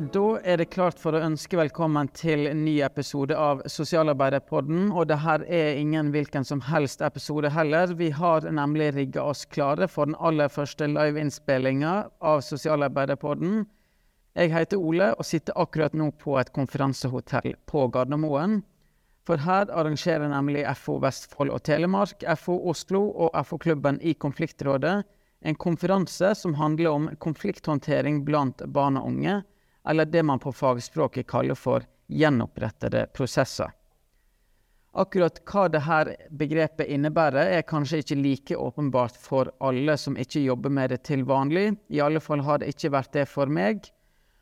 [0.00, 4.86] Da er det klart for å ønske velkommen til en ny episode av Sosialarbeiderpodden.
[4.96, 7.92] Og det her er ingen hvilken som helst episode heller.
[7.98, 13.66] Vi har nemlig rigga oss klare for den aller første liveinnspillinga av Sosialarbeiderpodden.
[14.40, 18.62] Jeg heter Ole og sitter akkurat nå på et konferansehotell på Gardermoen.
[19.28, 25.02] For her arrangerer nemlig FO Vestfold og Telemark, FO Oslo og FO-klubben i Konfliktrådet
[25.44, 29.42] en konferanse som handler om konflikthåndtering blant barn og unge
[29.88, 33.70] eller det man på fagspråket kaller for gjenopprettede prosesser.
[34.90, 40.72] Akkurat hva dette begrepet innebærer, er kanskje ikke like åpenbart for alle som ikke jobber
[40.74, 41.76] med det til vanlig.
[41.94, 43.86] I alle fall har det ikke vært det for meg.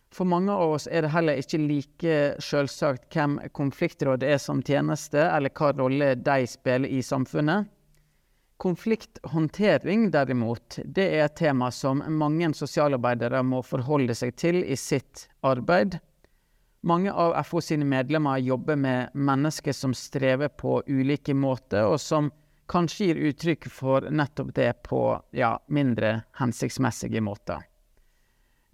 [0.08, 5.20] For mange av oss er det heller ikke like selvsagt hvem konfliktrådet er som tjeneste,
[5.20, 7.68] eller hva rolle de spiller i samfunnet.
[8.58, 15.28] Konflikthåndtering, derimot, det er et tema som mange sosialarbeidere må forholde seg til i sitt
[15.46, 16.00] arbeid.
[16.82, 22.32] Mange av FO sine medlemmer jobber med mennesker som strever på ulike måter, og som
[22.66, 25.02] kanskje gir uttrykk for nettopp det på
[25.38, 27.62] ja, mindre hensiktsmessige måter.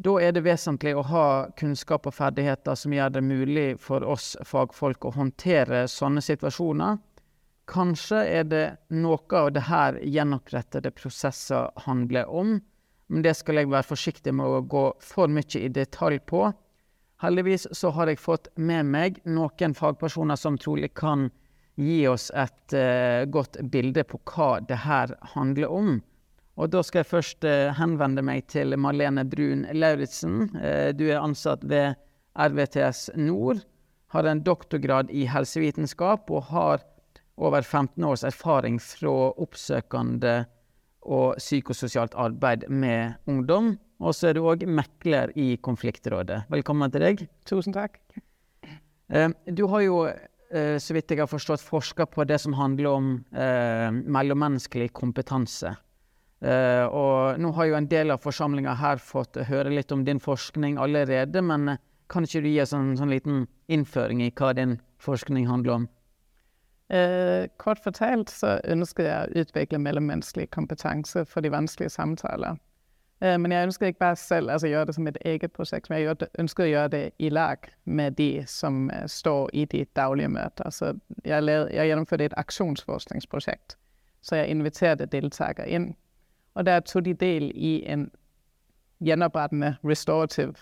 [0.01, 1.27] Da er det vesentlig å ha
[1.61, 6.99] kunnskap og ferdigheter som gjør det mulig for oss fagfolk å håndtere sånne situasjoner
[7.71, 12.59] Kanskje er det noe av det her gjenopprettede prosesser handler om,
[13.09, 16.51] men det skal jeg være forsiktig med å gå for mye i detalj på.
[17.25, 21.31] Heldigvis så har jeg fått med meg noen fagpersoner som trolig kan
[21.81, 25.95] gi oss et uh, godt bilde på hva det her handler om.
[26.55, 30.51] Og da skal jeg først uh, henvende meg til Marlene Brun Lauritzen.
[30.55, 31.97] Uh, du er ansatt ved
[32.35, 33.65] RVTS Nord,
[34.15, 36.85] har en doktorgrad i helsevitenskap og har
[37.37, 40.45] over 15 års erfaring fra oppsøkende
[41.05, 43.75] og psykososialt arbeid med ungdom.
[44.05, 46.45] Og så er du òg mekler i Konfliktrådet.
[46.53, 47.25] Velkommen til deg.
[47.47, 48.01] Tusen takk.
[49.13, 49.99] Eh, du har jo,
[50.51, 55.77] eh, så vidt jeg har forstått, forska på det som handler om eh, mellommenneskelig kompetanse.
[56.45, 60.21] Eh, og nå har jo en del av forsamlinga her fått høre litt om din
[60.21, 61.79] forskning allerede, men
[62.11, 65.87] kan ikke du gi oss en sånn liten innføring i hva din forskning handler om?
[66.91, 72.59] Eh, kort fortalt så ønsker jeg å utvikle mellommenneskelig kompetanse for de vanskelige samtaler.
[73.21, 76.03] Eh, men jeg ønsker ikke bare selv altså gjøre det som et eget prosjekt, men
[76.03, 80.29] jeg ønsker å gjøre det i lag med de som uh, står i de daglige
[80.29, 80.71] møter.
[80.71, 80.93] Så
[81.25, 83.79] jeg, lavede, jeg gjennomførte et aksjonsforskningsprosjekt,
[84.21, 85.95] så jeg inviterte deltakere inn.
[86.55, 88.11] Og der tok de del i en
[89.01, 90.55] gjenopprettende restorative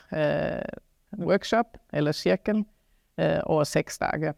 [1.19, 2.65] workshop, eller sirkel,
[3.44, 4.33] over seks dager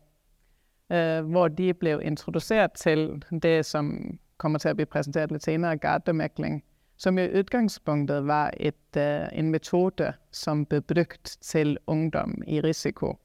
[0.92, 5.78] øh, hvor de blev introdusert til det, som kommer til å bli presentert litt senere,
[5.78, 6.62] gardemekling,
[6.96, 13.18] som i utgangspunktet var et, øh, en metode som ble brukt til ungdom i risiko,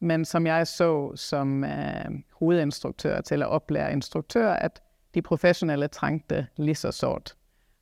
[0.00, 4.82] men som jeg så som øh, hovedinstruktør til å opplære instruktører, at
[5.14, 7.36] de profesjonelle trengte lige så sårt.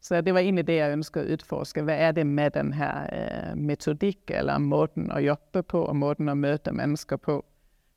[0.04, 1.82] Så det var egentlig det jeg ønsket å utforske.
[1.82, 6.34] Hva er det med denne øh, metodikk, eller måten å jobbe på, og måten å
[6.36, 7.38] møte mennesker på,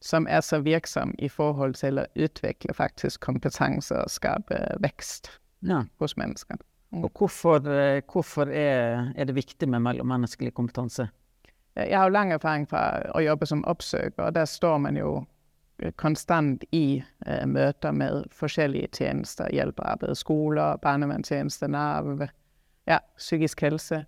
[0.04, 5.32] som er så virksom i forhold til å utvikle faktisk kompetanse og skape vekst
[5.66, 5.84] ja.
[6.00, 6.60] hos mennesker.
[6.92, 7.04] Mm.
[7.04, 11.10] Og hvorfor, eh, hvorfor er, er, det viktig med mellommenneskelig kompetanse?
[11.76, 15.26] Jeg har jo lang erfaring fra å jobbe som oppsøker, og der står man jo
[15.96, 19.52] konstant i uh, møter med forskjellige tjenester.
[19.54, 22.24] Hjelpearbeid, skoler, barnevernstjenester, Nav,
[22.90, 24.02] ja, psykisk helse.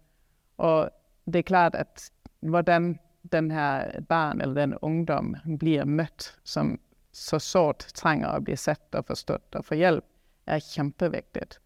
[0.57, 0.89] Og
[1.29, 2.09] det er klart at
[2.41, 6.77] hvordan den her barn eller den ungdom blir møtt som
[7.11, 10.05] så sårt trenger å bli sett og forstått og få hjelp,
[10.49, 11.57] er kjempeviktig.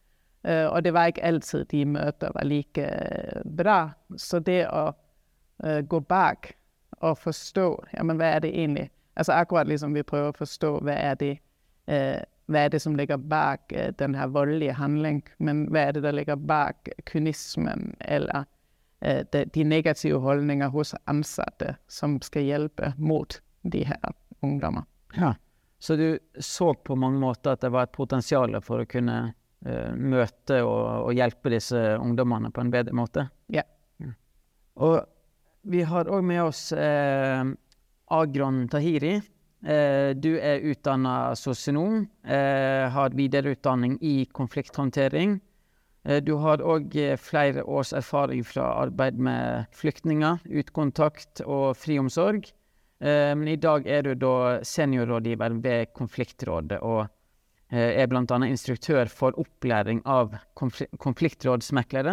[0.48, 3.94] Uh, og det var ikke alltid de møter var like uh, bra.
[4.20, 6.52] Så det å uh, gå bak
[7.04, 10.70] og forstå ja, men hva er det egentlig Altså akkurat liksom vi prøver å forstå
[10.82, 11.34] hva er det
[11.86, 13.70] hva er det som ligger bak
[14.00, 18.53] den her voldelige handling, men hva er det der ligger bak kynismen eller Øh,
[19.04, 24.14] de negative holdninger hos ansatte som skal hjelpe mot de her
[24.44, 24.84] ungdommer.
[25.16, 25.36] Ja,
[25.80, 29.18] Så du så på mange måter at det var et potensial for å kunne
[29.68, 33.26] uh, møte og, og, hjelpe disse ungdommene på en bedre måte?
[33.52, 33.66] Ja.
[34.00, 34.14] ja.
[34.80, 35.02] Og
[35.68, 37.44] vi har òg med oss uh,
[38.16, 39.18] Agron Tahiri.
[39.64, 45.38] Uh, du er utdanna sosionom, har videreutdanning i konflikthåndtering.
[46.04, 52.50] Eh, du har òg eh, flere års erfaring fra arbeid med flyktninger, utkontakt og friomsorg.
[53.00, 57.06] Eh, men i dag er du da seniorrådgiver ved Konfliktrådet og
[57.74, 58.38] er bl.a.
[58.46, 62.12] instruktør for opplæring av konfliktrådsmeklere.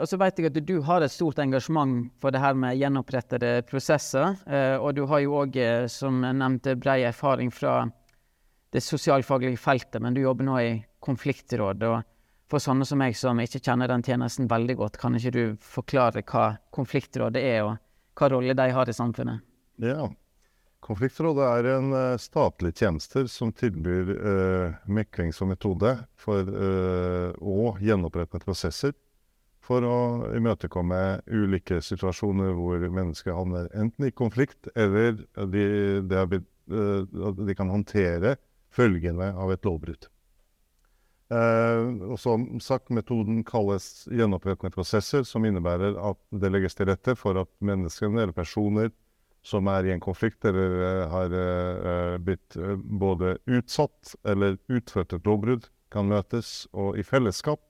[0.00, 3.50] Og så vet jeg at du har et stort engasjement for det her med gjenopprettede
[3.68, 4.38] prosesser.
[4.80, 5.60] Og du har jo òg,
[5.92, 7.82] som jeg nevnte, brei erfaring fra
[8.72, 10.72] det sosialfaglige feltet, men du jobber nå i
[11.04, 11.92] Konfliktrådet.
[11.92, 12.15] og
[12.46, 16.22] For sånne som meg som ikke kjenner den tjenesten veldig godt, kan ikke du forklare
[16.22, 19.42] hva konfliktrådet er, og hva rolle de har i samfunnet?
[19.82, 20.06] Ja,
[20.86, 27.72] Konfliktrådet er en uh, statlig tjeneste som tilbyr uh, mekling som metode for uh, å
[27.82, 28.94] gjenopprette prosesser
[29.66, 29.98] for å
[30.36, 35.16] imøtekomme ulike situasjoner hvor mennesker havner enten i konflikt, eller
[35.50, 35.64] de,
[36.06, 38.36] de, blitt, de kan håndtere
[38.70, 40.06] følgene av et lovbrudd.
[41.26, 47.40] Og som sagt, Metoden kalles gjenopprettende prosesser, som innebærer at det legges til rette for
[47.40, 48.92] at menneskene eller personer
[49.46, 55.14] som er i en konflikt eller uh, har uh, blitt uh, både utsatt eller utført
[55.14, 57.62] et lovbrudd, kan møtes og i fellesskap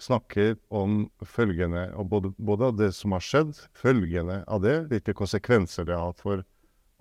[0.00, 5.14] snakker om følgende og både, både, av det som har skjedd, følgende av det, hvilke
[5.16, 6.44] konsekvenser det har hatt for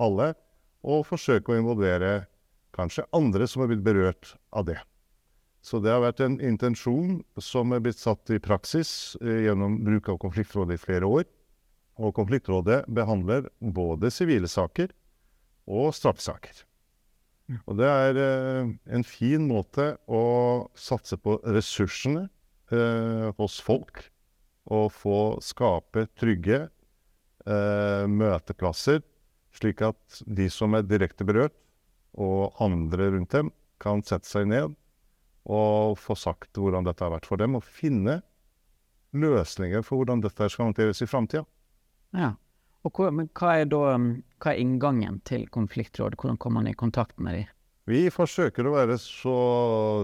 [0.02, 0.32] alle,
[0.84, 2.14] og forsøke å involvere
[2.76, 4.80] kanskje andre som har blitt berørt av det.
[5.64, 10.20] Så det har vært en intensjon som er blitt satt i praksis gjennom bruk av
[10.20, 11.24] konfliktrådet i flere år.
[12.04, 14.92] Og konfliktrådet behandler både sivile saker
[15.72, 16.66] og straffesaker.
[17.68, 20.24] Og det er eh, en fin måte å
[20.80, 22.26] satse på ressursene
[22.72, 24.06] eh, hos folk.
[24.74, 29.04] Og få skape trygge eh, møteplasser,
[29.54, 31.56] slik at de som er direkte berørt,
[32.14, 33.52] og andre rundt dem,
[33.82, 34.76] kan sette seg ned
[35.46, 38.22] og få sagt hvordan dette har vært for dem, og finne
[39.14, 41.44] løsninger for hvordan dette skal håndteres i framtida.
[42.18, 42.34] Ja.
[42.84, 44.08] Og hva, men hva er da um,
[44.44, 46.18] hva er inngangen til konfliktråd?
[46.20, 47.52] Hvordan kommer man i kontakt med dem?
[47.88, 49.38] Vi forsøker å være så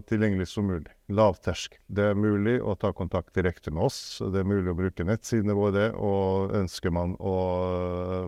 [0.09, 0.91] tilgjengelig som mulig.
[1.15, 1.77] Lavtersk.
[1.87, 4.19] Det er mulig å ta kontakt direkte med oss.
[4.19, 5.85] Det er mulig å bruke nettsidene våre.
[5.95, 7.35] Og ønsker man å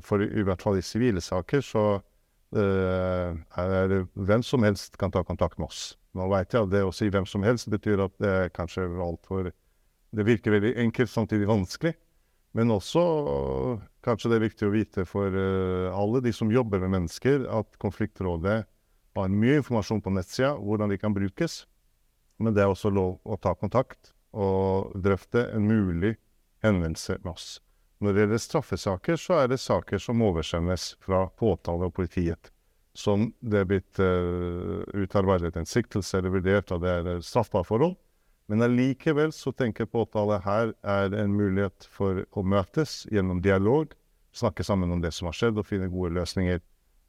[0.07, 5.11] For i hvert fall i sivile saker så uh, er det hvem som helst kan
[5.11, 5.83] ta kontakt med oss.
[6.17, 9.51] Nå veit at det å si hvem som helst betyr at det er altfor
[10.11, 11.93] Det virker veldig enkelt, samtidig vanskelig.
[12.51, 13.01] Men også
[14.03, 17.77] kanskje det er viktig å vite for uh, alle de som jobber med mennesker, at
[17.79, 18.57] konfliktrådet
[19.15, 21.65] har mye informasjon på nettsida hvordan de kan brukes.
[22.43, 26.17] Men det er også lov å ta kontakt og drøfte en mulig
[26.63, 27.61] henvendelse med oss.
[28.01, 32.49] Når det gjelder straffesaker, så er det saker som oversendes fra påtale og politiet.
[32.97, 37.95] Som det er blitt uh, utarbeidet en siktelse eller vurdert at det er straffbare forhold.
[38.51, 43.93] Men allikevel så tenker påtale her er en mulighet for å møtes gjennom dialog,
[44.35, 46.59] snakke sammen om det som har skjedd, og finne gode løsninger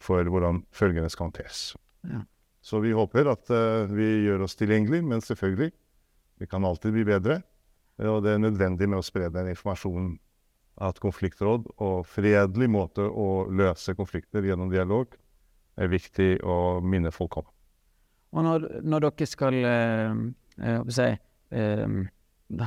[0.02, 1.72] for hvordan følgende skal håndteres.
[2.06, 2.22] Ja.
[2.62, 5.72] Så vi håper at uh, vi gjør oss tilgjengelig, men selvfølgelig,
[6.38, 7.40] vi kan alltid bli bedre.
[8.02, 10.14] Og det er nødvendig med å spre den informasjonen
[10.82, 15.12] at konfliktråd og fredelig måte å løse konflikter gjennom dialog
[15.80, 17.50] er viktig å minne folk om.
[18.32, 20.14] Og når, når dere skal uh
[20.92, 21.08] si,
[21.50, 22.08] um,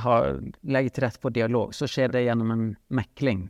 [0.02, 0.16] ha,
[0.62, 3.48] legge til rette for dialog, så skjer det gjennom en mekling.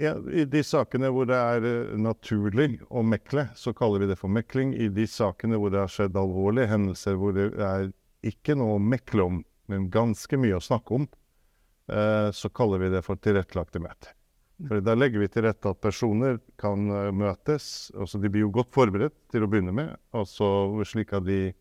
[0.00, 4.18] Ja, I de sakene hvor det er uh, naturlig å mekle, så kaller vi det
[4.20, 4.72] for mekling.
[4.74, 7.90] I de sakene hvor det har skjedd alvorlige hendelser hvor det er
[8.24, 11.06] ikke noe å mekle om, men ganske mye å snakke om,
[11.90, 14.14] eh, så kaller vi det for tilrettelagte møter.
[14.68, 17.90] For Da legger vi til rette at personer kan uh, møtes.
[17.98, 20.46] altså De blir jo godt forberedt til å begynne med, altså
[20.86, 21.52] slik at de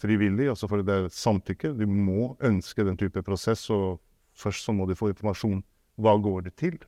[0.00, 1.74] frivillig, altså for det er samtykke.
[1.76, 4.00] De må ønske den type prosess, og
[4.38, 5.60] først så må de få informasjon.
[6.00, 6.78] Hva går det til?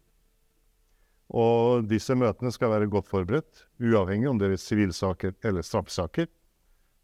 [1.32, 6.28] Og disse møtene skal være godt forberedt, uavhengig om det er sivilsaker eller straffesaker.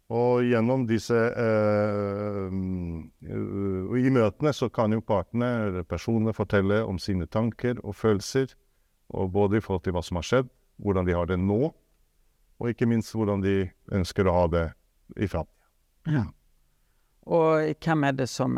[0.08, 2.54] Og gjennom disse eh,
[3.84, 8.54] Og i møtene så kan jo partene eller personene fortelle om sine tanker og følelser.
[9.12, 10.48] Og både i forhold til hva som har skjedd,
[10.80, 11.72] hvordan de har det nå,
[12.58, 14.66] og ikke minst hvordan de ønsker å ha det
[15.16, 15.68] i framtida.
[16.12, 16.24] Ja.
[17.28, 18.56] Og hvem er det som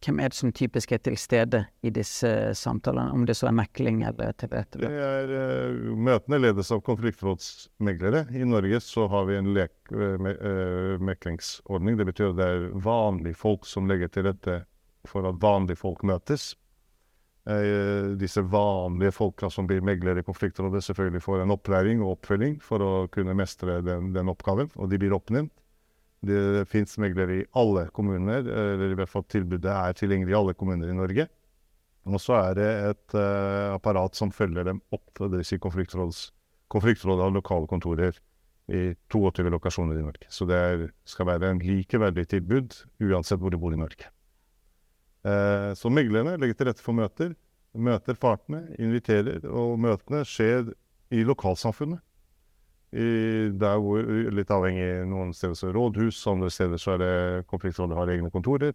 [0.00, 3.56] hvem er det som typisk er til stede i disse samtalene, om det så er
[3.58, 4.88] mekling eller tilrettelagt?
[4.88, 8.24] Uh, eh, møtene ledes av konfliktrådsmeglere.
[8.32, 12.00] I Norge så har vi en lek, uh, uh, meklingsordning.
[12.00, 14.62] Det betyr at det er vanlige folk som legger til rette
[15.08, 16.54] for at vanlige folk møtes.
[18.20, 22.84] disse vanlige folka som blir meglere i konfliktrådet, selvfølgelig får en opplæring og oppfølging for
[22.84, 25.50] å kunne mestre den, den oppgaven, og de blir oppnevnt.
[26.20, 30.54] Det fins meglere i alle kommuner, eller i hvert fall tilbudet er tilgjengelig i alle
[30.58, 31.26] kommuner i Norge.
[32.08, 35.08] Og så er det et uh, apparat som følger dem opp.
[35.16, 38.16] Det vil si konfliktrådet har lokale kontorer
[38.70, 40.28] i 22 lokasjoner i Norge.
[40.32, 44.08] Så det er, skal være en likeverdig tilbud uansett hvor du bor i Norge.
[45.26, 47.34] Uh, så meglerne legger til rette for møter.
[47.76, 50.72] Møter partene, inviterer, og møtene skjer
[51.14, 52.00] i lokalsamfunnet.
[52.90, 57.12] Hvor, litt avhengig Noen steder så er rådhus, andre steder så er det
[57.50, 58.74] konfliktrådet har egne kontorer.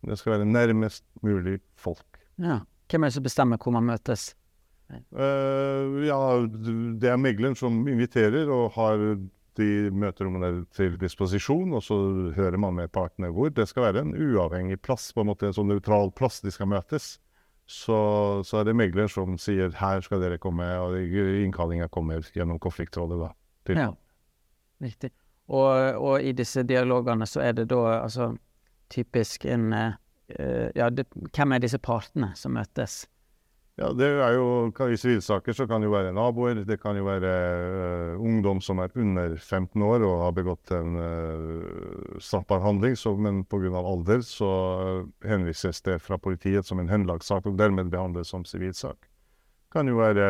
[0.00, 2.20] Det skal være nærmest mulig folk.
[2.40, 2.62] Ja.
[2.90, 4.32] Hvem er det som bestemmer hvor man møtes?
[5.14, 6.18] Uh, ja,
[6.98, 8.98] det er megleren som inviterer og har
[9.60, 11.96] de møterommene til disposisjon, og så
[12.34, 13.52] hører man med partene hvor.
[13.54, 16.70] Det skal være en uavhengig plass, på en måte en sånn nøytral plass de skal
[16.70, 17.18] møtes.
[17.70, 17.96] Så,
[18.46, 23.20] så er det megleren som sier 'her skal dere komme', og innkallinga kommer gjennom konfliktrådet.
[23.20, 23.30] da.
[23.66, 23.80] Til.
[23.80, 23.90] Ja,
[24.82, 25.12] riktig.
[25.50, 28.32] Og, og i disse dialogene så er det da altså
[28.90, 29.98] typisk en eh,
[30.76, 33.00] Ja, det, hvem er disse partene som møtes?
[33.80, 37.06] Ja, det er jo, I sivilsaker så kan det jo være naboer, det kan jo
[37.06, 37.30] være
[38.12, 43.14] uh, ungdom som er under 15 år og har begått en uh, straffbar handling, så,
[43.16, 43.72] men pga.
[43.80, 44.50] alder så
[45.24, 49.09] henvises det fra politiet som en henlagssak og dermed behandles som sivilsak.
[49.70, 50.24] Kan jo være,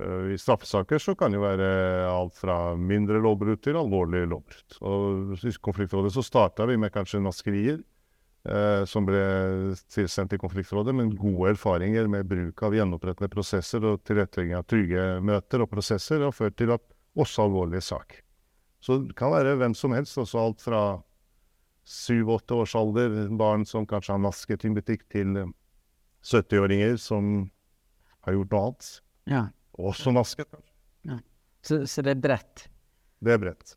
[0.00, 4.78] øh, I straffesaker så kan det jo være alt fra mindre lovbrudd til alvorlige lovbrudd.
[4.80, 7.82] Og I konfliktrådet så starta vi med kanskje naskerier
[8.48, 14.00] eh, som ble tilsendt til konfliktrådet, men gode erfaringer med bruk av gjenopprettende prosesser og
[14.08, 16.84] tilrettelegging av trygge møter og prosesser har ført til at
[17.18, 18.22] også alvorlige sak.
[18.80, 20.82] Så det kan være hvem som helst, også alt fra
[21.88, 25.54] syv-åtte års alder, barn som kanskje har nasket i en butikk, til eh,
[26.24, 27.50] 70-åringer som
[28.28, 28.90] har gjort noe annet.
[29.28, 29.42] Ja,
[29.78, 30.48] Også nasket.
[30.50, 31.18] kanskje.
[31.62, 32.68] så, så det er bredt.
[33.24, 33.74] Det er bredt.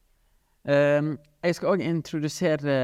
[0.61, 2.75] Um, jeg skal òg introdusere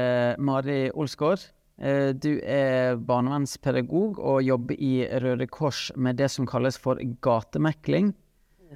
[0.42, 1.44] Mari Olsgaard.
[1.78, 8.10] Uh, du er barnevernspedagog og jobber i Røde Kors med det som kalles for gatemekling.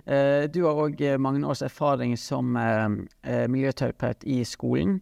[0.06, 2.88] Uh, du har òg mange års erfaring som eh,
[3.26, 5.00] eh, miljøterapeut i skolen.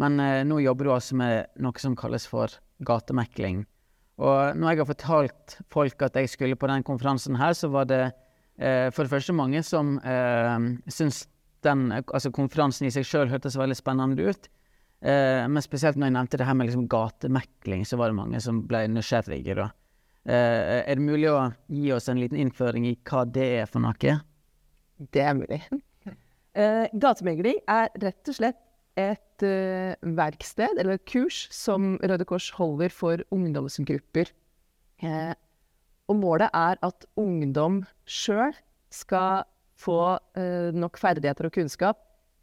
[0.00, 2.52] Men eh, nå jobber du altså med noe som kalles for
[2.86, 3.64] gatemekling.
[4.20, 7.88] Og når jeg har fortalt folk at jeg skulle på den konferansen her, så var
[7.88, 8.02] det
[8.58, 10.56] eh, for det første mange som eh,
[10.88, 11.26] syntes
[11.62, 14.50] den altså konferansen i seg sjøl hørtes veldig spennende ut.
[15.02, 18.42] Eh, men spesielt når jeg nevnte det her med liksom gatemekling, så var det mange
[18.42, 19.56] som ble nysgjerrige.
[19.58, 19.70] da.
[20.22, 23.82] Eh, er det mulig å gi oss en liten innføring i hva det er for
[23.82, 24.18] noe?
[25.10, 25.62] Det er mulig.
[26.52, 28.58] Eh, gatemegling er rett og slett
[28.98, 34.30] et uh, verksted, eller et kurs, som Røde Kors holder for ungdomsgrupper.
[35.02, 35.32] Eh,
[36.10, 38.54] og målet er at ungdom sjøl
[38.92, 39.46] skal
[39.80, 41.98] få eh, nok ferdigheter og kunnskap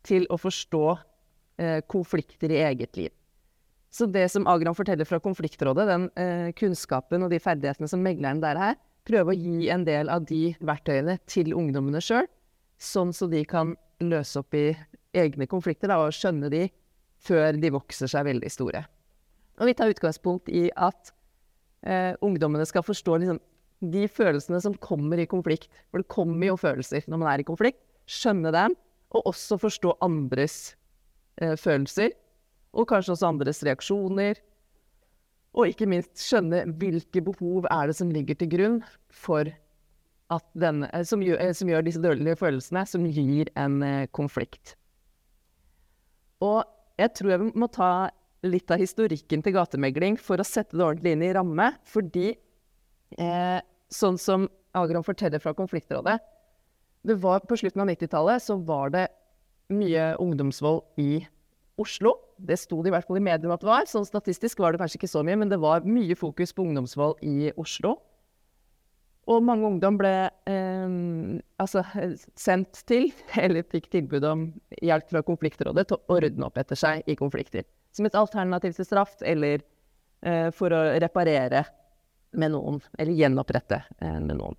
[0.08, 0.84] til å forstå
[1.62, 3.14] eh, konflikter i eget liv.
[3.90, 8.42] Så det som Agran forteller fra konfliktrådet, den eh, kunnskapen og de ferdighetene som megleren
[8.44, 12.28] der er, prøve å gi en del av de verktøyene til ungdommene sjøl,
[12.80, 14.68] sånn så de kan løse opp i
[15.16, 16.68] egne konflikter da, og skjønne de
[17.20, 18.84] før de vokser seg veldig store.
[19.60, 21.12] Og vi tar utgangspunkt i at
[21.84, 23.40] eh, ungdommene skal forstå liksom,
[23.92, 25.68] de følelsene som kommer i konflikt.
[25.92, 27.82] For det kommer jo følelser når man er i konflikt.
[28.10, 28.76] Skjønne dem,
[29.16, 30.76] og også forstå andres
[31.42, 32.14] eh, følelser.
[32.72, 34.40] Og kanskje også andres reaksjoner.
[35.58, 38.80] Og ikke minst skjønne hvilke behov er det som ligger til grunn
[39.12, 39.50] for
[40.30, 44.08] at denne, eh, som, gjør, eh, som gjør disse dårlige følelsene, som gir en eh,
[44.16, 44.76] konflikt.
[46.46, 46.64] Og
[47.00, 48.10] jeg tror jeg må ta
[48.48, 51.72] litt av historikken til gatemegling for å sette det ordentlig inn i ramme.
[51.88, 53.60] Fordi eh,
[53.92, 56.20] sånn som Agron forteller fra Konfliktrådet
[57.08, 59.06] det var På slutten av 90-tallet så var det
[59.72, 61.22] mye ungdomsvold i
[61.80, 62.12] Oslo.
[62.36, 63.88] Det sto det i hvert fall i mediene at det var.
[63.88, 67.24] Sånn statistisk var det kanskje ikke så mye, men det var mye fokus på ungdomsvold
[67.24, 67.96] i Oslo.
[69.30, 70.14] Og mange ungdom ble
[70.50, 70.94] eh,
[71.62, 71.84] altså,
[72.40, 74.48] sendt til, eller fikk tilbud om
[74.82, 77.68] hjelp fra konfliktrådet til å ordne opp etter seg i konflikter.
[77.94, 79.62] Som et alternativ til straff, eller
[80.26, 81.64] eh, for å reparere
[82.38, 82.82] med noen.
[82.98, 84.58] Eller gjenopprette eh, med noen.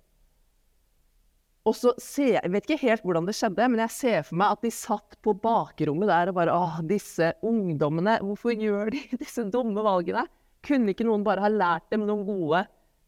[1.67, 4.55] Og så ser Jeg vet ikke helt hvordan det skjedde, men jeg ser for meg
[4.55, 9.45] at de satt på bakrommet der og bare Åh, disse ungdommene, hvorfor gjør de disse
[9.53, 10.25] dumme valgene?
[10.65, 12.63] Kunne ikke noen bare ha lært dem noen gode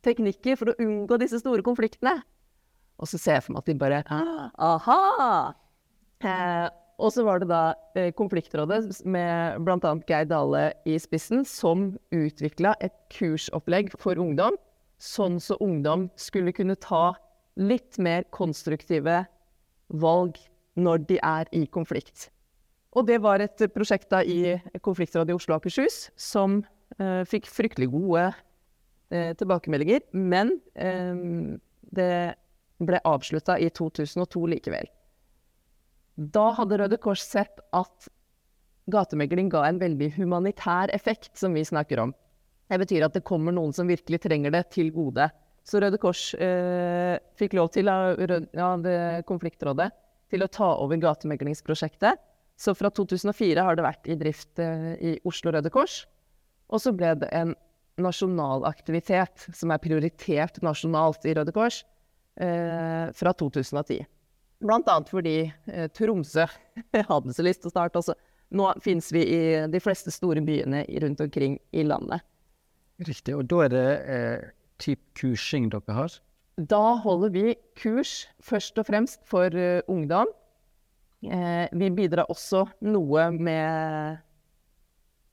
[0.05, 2.19] teknikker for å unngå disse store konfliktene?
[3.01, 5.01] Og så ser jeg for meg at de bare Aha!
[6.23, 6.67] Eh,
[7.03, 9.93] og så var det da eh, Konfliktrådet med bl.a.
[10.07, 14.55] Geir Dale i spissen som utvikla et kursopplegg for ungdom,
[15.01, 17.11] sånn så ungdom skulle kunne ta
[17.59, 19.23] litt mer konstruktive
[19.89, 20.39] valg
[20.79, 22.29] når de er i konflikt.
[22.93, 24.55] Og det var et prosjekt da i
[24.85, 26.61] Konfliktrådet i Oslo og Akershus som
[26.99, 28.29] eh, fikk fryktelig gode
[29.39, 31.57] tilbakemeldinger, men eh,
[31.93, 32.15] det
[32.83, 34.89] ble avslutta i 2002 likevel.
[36.15, 38.09] Da hadde Røde Kors sett at
[38.91, 42.13] gatemegling ga en veldig humanitær effekt, som vi snakker om.
[42.69, 45.29] Det betyr at det kommer noen som virkelig trenger det, til gode.
[45.63, 48.87] Så Røde Kors eh, fikk lov til av, av
[49.29, 49.89] konfliktrådet
[50.33, 52.19] til å ta over gatemeglingsprosjektet.
[52.59, 56.03] Så fra 2004 har det vært i drift eh, i Oslo Røde Kors.
[56.73, 57.53] Og så ble det en
[58.01, 61.83] nasjonal aktivitet som er prioritert nasjonalt i Røde Kors
[62.41, 64.03] eh, fra 2010.
[64.63, 66.47] Blant annet fordi eh, Tromsø
[67.11, 68.17] hadde så lyst til å starte også.
[68.53, 72.21] Nå finnes vi i de fleste store byene rundt omkring i landet.
[73.01, 73.33] Riktig.
[73.35, 76.19] Og da er det eh, typ kursing dere har?
[76.57, 80.29] Da holder vi kurs først og fremst for uh, ungdom.
[81.25, 84.17] Eh, vi bidrar også noe med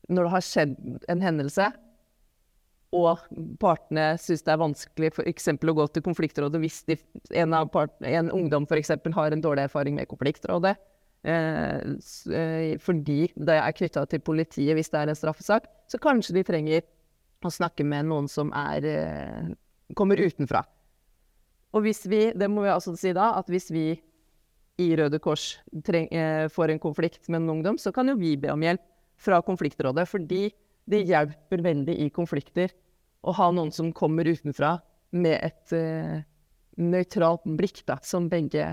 [0.08, 0.76] Når det har skjedd
[1.10, 1.66] en hendelse,
[2.90, 3.22] og
[3.62, 5.50] partene syns det er vanskelig f.eks.
[5.54, 6.96] å gå til konfliktrådet hvis de,
[7.38, 8.96] en, part, en, ungdom f.eks.
[9.14, 10.74] har en dårlig erfaring med konfliktrådet.
[11.22, 11.78] Eh,
[12.34, 16.44] eh, fordi det er knytta til politiet hvis det er en straffesak, så kanskje de
[16.48, 16.82] trenger
[17.46, 19.50] å snakke med noen som er, eh,
[19.94, 20.64] kommer utenfra.
[21.70, 23.84] Og hvis vi, det må vi altså si da, at hvis vi
[24.80, 28.34] i Røde Kors treng, eh, får en konflikt med en ungdom, så kan jo vi
[28.40, 28.82] be om hjelp
[29.20, 30.08] fra konfliktrådet.
[30.08, 30.50] Fordi
[30.90, 32.72] det hjelper veldig i konflikter
[33.20, 34.78] å ha noen som kommer utenfra
[35.10, 36.20] med et uh,
[36.80, 38.66] nøytralt blikk, da, som begge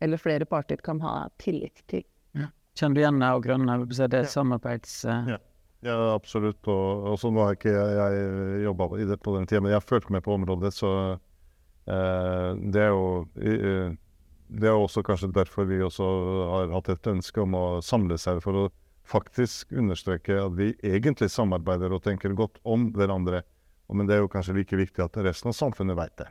[0.00, 2.04] eller flere parter kan ha tillit til.
[2.36, 2.48] Ja.
[2.78, 3.78] Kjenner du igjen og Grønne?
[3.86, 4.32] Det er ja.
[4.32, 5.00] samarbeids...
[5.04, 5.34] Uh...
[5.34, 5.40] Ja.
[5.86, 5.96] ja.
[6.14, 6.62] absolutt.
[6.68, 9.88] Og, og så nå har ikke jeg, jeg jobba på den tida, men jeg har
[9.88, 13.98] fulgt med på området, så uh, det er jo uh,
[14.50, 16.06] det er også kanskje derfor vi også
[16.50, 18.64] har hatt et ønske om å samle seg for å
[19.10, 23.42] faktisk understreke at vi egentlig samarbeider og tenker godt om hverandre.
[23.90, 26.28] Men det er jo kanskje like viktig at resten av samfunnet vet det.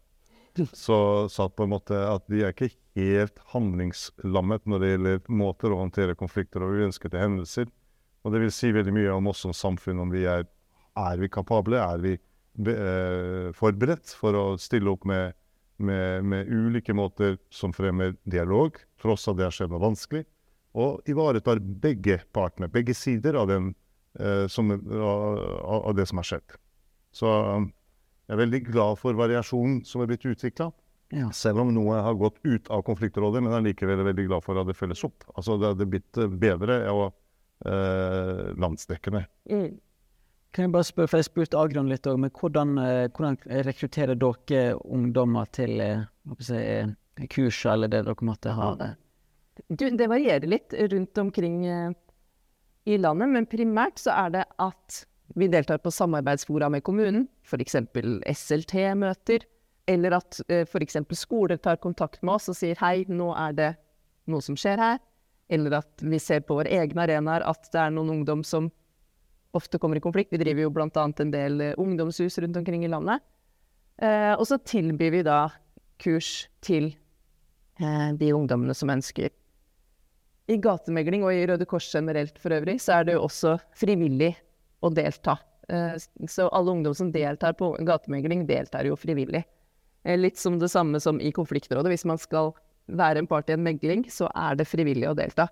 [0.74, 5.72] Så, så på en måte at vi er ikke helt handlingslammet når det gjelder måter
[5.72, 7.70] å håndtere konflikter og uønskede hendelser.
[8.24, 10.48] Og det vil si veldig mye om oss som samfunn, om vi er,
[11.00, 12.16] er vi kapable, er vi
[12.60, 15.38] be, eh, forberedt for å stille opp med,
[15.78, 20.26] med, med ulike måter som fremmer dialog, tross at det skjedd noe vanskelig
[20.80, 23.74] og ivaretar begge partene, begge sider av, den,
[24.20, 25.40] eh, som, av,
[25.80, 26.58] av, det som har skjedd.
[27.16, 27.72] Så um,
[28.28, 30.70] jeg er veldig glad for variasjonen som er blitt utvikla.
[31.10, 31.32] Ja.
[31.34, 34.70] Selv om noe har gått ut av konfliktrådet, men jeg er veldig glad for at
[34.70, 35.26] det følges opp.
[35.34, 37.06] Altså Det hadde blitt eh, bedre og
[37.66, 39.26] eh, landsdekkende.
[39.50, 39.80] Mm.
[40.54, 43.38] Kan jeg bare spørre, for jeg spurte Agron litt òg, men hvordan, eh, hvordan,
[43.68, 46.06] rekrutterer dere ungdommer til eh,
[46.42, 46.62] si,
[47.30, 48.72] kurs eller det dere måtte ha?
[48.80, 48.90] Det?
[49.70, 51.92] Du, det varierer litt rundt omkring eh,
[52.90, 55.04] i landet, men primært så er det at
[55.38, 57.76] vi deltar på samarbeidsfora med kommunen, f.eks.
[58.34, 59.46] SLT-møter,
[59.90, 60.98] eller at eh, f.eks.
[61.20, 63.70] skoler tar kontakt med oss og sier hei, nå er det
[64.30, 64.98] noe som skjer her.
[65.54, 68.72] Eller at vi ser på våre egne arenaer at det er noen ungdom som
[69.58, 70.34] ofte kommer i konflikt.
[70.34, 71.06] Vi driver jo bl.a.
[71.06, 73.22] en del eh, ungdomshus rundt omkring i landet.
[74.00, 75.42] Og så tilbyr vi da
[76.00, 76.94] kurs til
[77.76, 79.34] de ungdommene som ønsker
[80.50, 84.32] i gatemegling og i Røde Kors generelt for øvrig, så er det jo også frivillig
[84.82, 85.38] å delta.
[85.70, 89.44] Eh, så alle ungdom som deltar på gatemegling, deltar jo frivillig.
[90.04, 91.92] Eh, litt som det samme som i konfliktrådet.
[91.94, 92.54] Hvis man skal
[92.90, 95.50] være en part i en megling, så er det frivillig å delta.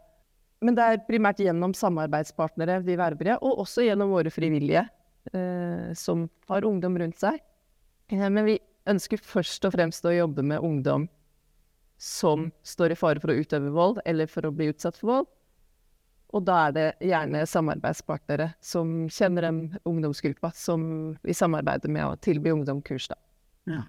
[0.66, 4.88] Men det er primært gjennom samarbeidspartnere vi verver, og også gjennom våre frivillige
[5.34, 7.38] eh, som har ungdom rundt seg.
[8.10, 8.58] men vi
[8.88, 11.10] ønsker først og fremst å jobbe med ungdom
[11.98, 15.34] som står i fare for å utøve vold eller for å bli utsatt for vold.
[16.36, 20.82] Og da er det gjerne samarbeidspartnere som kjenner den ungdomsgruppa, som
[21.24, 23.16] vi samarbeider med å tilby ungdom kurs, da.
[23.68, 23.86] Ja.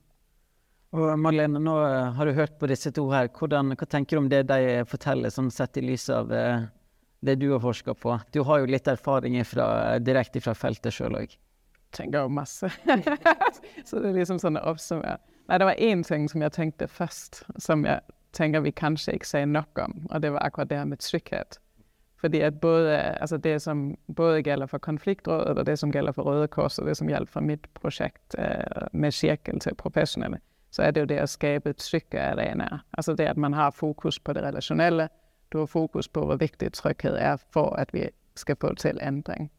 [0.97, 3.29] Og Marlene, nå eh, har du hørt på disse to her.
[3.35, 6.65] Hvordan, hva tenker du om det de forteller, sånn sett i lys av eh,
[7.21, 8.15] det du har forska på?
[8.33, 11.35] Du har jo litt erfaring fra, direkte fra feltet sjøl òg.
[11.93, 12.71] Tenker jo masse.
[13.89, 15.27] så det er liksom sånn oppsummert.
[15.49, 18.01] Nei, det var én ting som jeg tenkte først, som jeg
[18.37, 21.59] tenker vi kanskje ikke sier nok om, og det var akkurat det her med trygghet.
[22.21, 26.23] Fordi at både, altså det som både gjelder for Konfliktrådet, og det som gjelder for
[26.23, 30.39] Røde Kors, og det som gjelder for mitt prosjekt eh, med kirken til profesjonelle,
[30.71, 32.83] så er det jo det å skape trygge arenaer.
[32.93, 35.09] Altså det at man har fokus på det relasjonelle.
[35.53, 39.51] Du har fokus på hvor viktig trygghet er for at vi skal få til endring.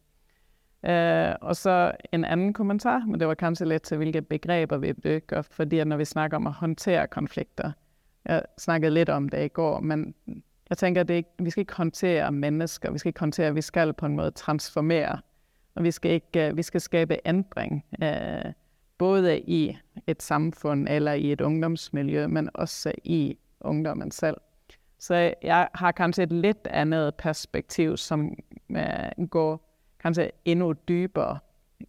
[0.88, 4.94] Uh, og så en annen kommentar, men det var kanskje litt til hvilke begreper vi
[4.94, 5.42] bruker.
[5.42, 7.72] fordi når vi snakker om å håndtere konflikter
[8.26, 10.13] Jeg snakket litt om det i går, men
[10.70, 12.92] jeg tenker at vi skal ikke håndtere mennesker.
[12.92, 15.20] Vi skal ikke håndtere, vi skal på en måte transformere.
[15.76, 17.84] Og vi skal, ikke, vi skal skape endring.
[18.02, 18.52] Uh,
[18.98, 24.38] både i et samfunn eller i et ungdomsmiljø, men også i ungdommen selv.
[25.00, 28.36] Så jeg har kanskje et litt annet perspektiv som
[28.76, 29.69] uh, går
[30.00, 31.40] kanskje enda dypere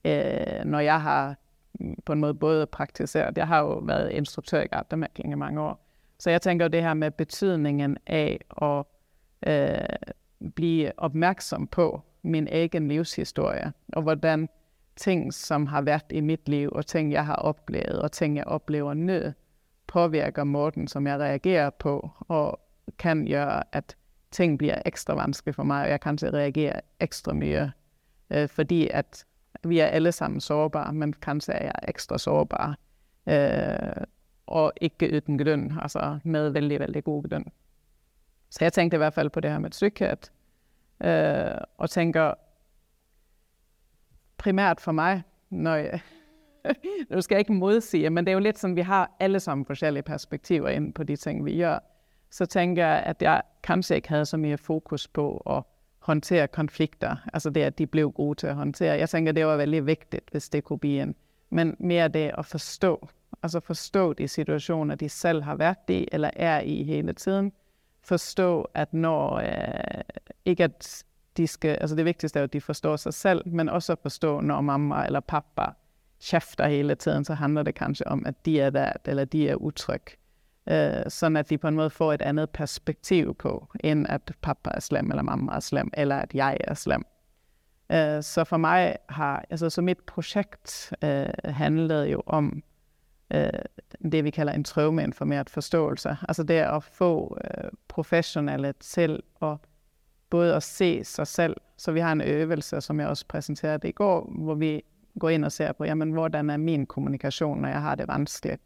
[0.05, 1.35] øh, når jeg har
[1.81, 5.61] mm, på en måde både praktiseret, jeg har jo været instruktør i gardermækling i mange
[5.61, 5.87] år,
[6.19, 8.85] så jeg tænker det her med betydningen af at
[9.47, 10.11] øh,
[10.55, 14.49] blive opmærksom på min egen livshistorie, og hvordan
[14.97, 18.45] ting, som har været i mitt liv, og ting, jeg har oplevet, og ting, jeg
[18.47, 19.21] opplever nå,
[19.87, 22.61] påvirker måten, som jeg reagerer på, og
[22.99, 23.97] kan gjøre, at
[24.31, 27.73] ting blir ekstra vanskelig for meg, og jeg kanskje reagerer ekstra mye,
[28.31, 29.25] øh, fordi at
[29.65, 32.79] vi er alle sammen sårbare, men kanskje er jeg ekstra sårbar,
[33.27, 34.05] øh,
[34.47, 37.53] og ikke uten grunn, altså med veldig, veldig god grunn.
[38.51, 40.33] Så jeg tenkte i hvert fall på det her med trygghet,
[41.05, 42.35] øh, og tænker
[44.39, 46.01] primært for meg når jeg,
[47.11, 49.65] Nå skal jeg ikke modsige, men det er jo litt sånn vi har alle sammen
[49.65, 51.79] forskjellige perspektiver inn på de ting, vi gjør.
[52.31, 55.65] Så tænker jeg, at jeg kanskje ikke hadde så mye fokus på at
[56.01, 57.17] håndtere konflikter.
[57.33, 58.99] Altså det, at de ble gode til å håndtere.
[58.99, 61.15] Jeg tenker det var veldig viktig hvis det kunne bli en.
[61.51, 62.95] Men mer det å forstå.
[63.43, 67.53] Altså forstå de situasjoner de selv har vært i, eller er i hele tiden.
[68.07, 70.03] Forstå, at når, eh,
[70.45, 71.05] ikke at
[71.37, 74.61] de skal, altså det viktigste er, at de forstår seg selv, men også forstå, når
[74.61, 75.73] mamma eller pappa
[76.21, 79.57] kjefter hele tiden, så handler det kanskje om, at de er der, eller de er
[79.57, 80.17] utrygge.
[80.69, 84.75] Uh, sånn at de på en måte får et andet perspektiv på, enn at pappa
[84.77, 87.07] er slem, eller mamma er slem, eller at jeg er slem.
[87.89, 92.59] Uh, så for meg har, altså så mitt prosjekt uh, handlet jo om
[94.11, 96.17] det vi kaller en traumeinformert forståelse.
[96.27, 97.11] Altså det å få
[97.87, 99.53] professionelle til å
[100.35, 103.93] både at se sig selv, så vi har en øvelse, som jeg også præsenterede i
[103.93, 104.83] går, hvor vi
[105.19, 108.63] går ind og ser på, jamen, hvordan er min kommunikation, når jeg har det vanskeligt,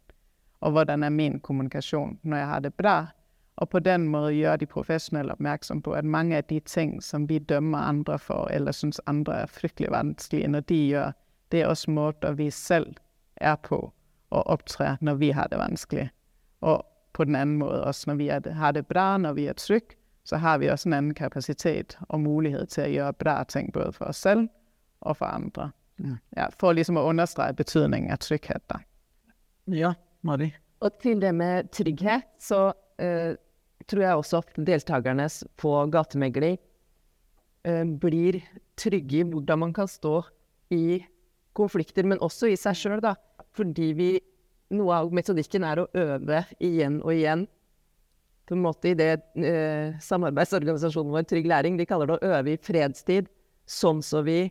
[0.61, 2.97] og hvordan er min kommunikasjon når jeg har det bra,
[3.55, 7.29] og på den måten gjør de professionelle oppmerksom på, at mange av de ting, som
[7.29, 11.11] vi dømmer andre for, eller synes andre er fryktelig vanskelige, når de gjør,
[11.51, 12.95] det er også måter vi selv
[13.35, 13.93] er på
[14.29, 16.09] og opptre når vi har det vanskelig.
[16.61, 19.53] Og på den anden måten også, når vi det, har det bra, når vi er
[19.53, 23.71] trygge, så har vi også en annen kapacitet og mulighet til å gjøre bra ting,
[23.73, 24.47] både for oss selv
[25.01, 25.69] og for andre.
[26.35, 26.49] Ja.
[26.59, 28.73] For liksom å understrege betydningen av trygghet.
[29.71, 29.93] Ja,
[30.25, 30.51] Mari?
[30.83, 33.31] Og til det med trygghet, så uh,
[33.85, 35.27] tror jeg også at deltakerne
[35.61, 36.57] på gatemegling
[37.67, 38.41] uh, blir
[38.79, 40.19] trygge i hvordan man kan stå
[40.75, 40.99] i
[41.55, 43.15] konflikter, men også i seg selv, da.
[43.55, 44.09] Fordi vi,
[44.75, 47.45] noe av metodikken er å øve igjen og igjen
[48.45, 52.53] på en måte i det uh, samarbeidsorganisasjonen vår Trygg Læring, de kaller det å øve
[52.53, 53.29] i fredstid,
[53.65, 54.43] sånn så vi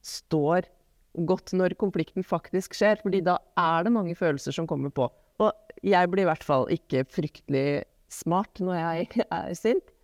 [0.00, 0.68] står
[1.14, 3.00] godt når konflikten faktisk skjer.
[3.02, 5.08] fordi da er det mange følelser som kommer på.
[5.40, 9.94] Og jeg blir i hvert fall ikke fryktelig smart når jeg er sint.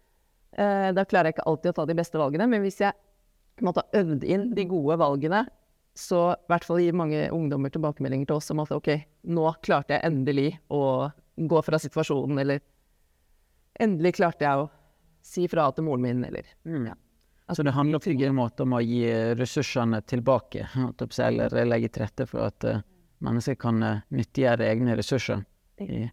[0.57, 2.97] Eh, da klarer jeg ikke alltid å ta de beste valgene, men hvis jeg
[3.65, 5.45] måtte ha øvd inn de gode valgene,
[5.97, 8.91] så i hvert fall gir mange ungdommer tilbakemeldinger til oss om at ok,
[9.33, 12.61] nå klarte jeg endelig å gå fra situasjonen, eller
[13.81, 14.69] endelig klarte jeg å
[15.27, 16.85] si fra til moren min, eller mm.
[16.91, 16.97] ja.
[17.53, 19.05] Så det handler på en måte om å gi
[19.39, 20.67] ressursene tilbake,
[21.23, 22.81] eller legge til rette for at uh,
[23.23, 25.45] mennesker kan uh, nyttiggjøre egne ressurser?
[25.79, 26.09] I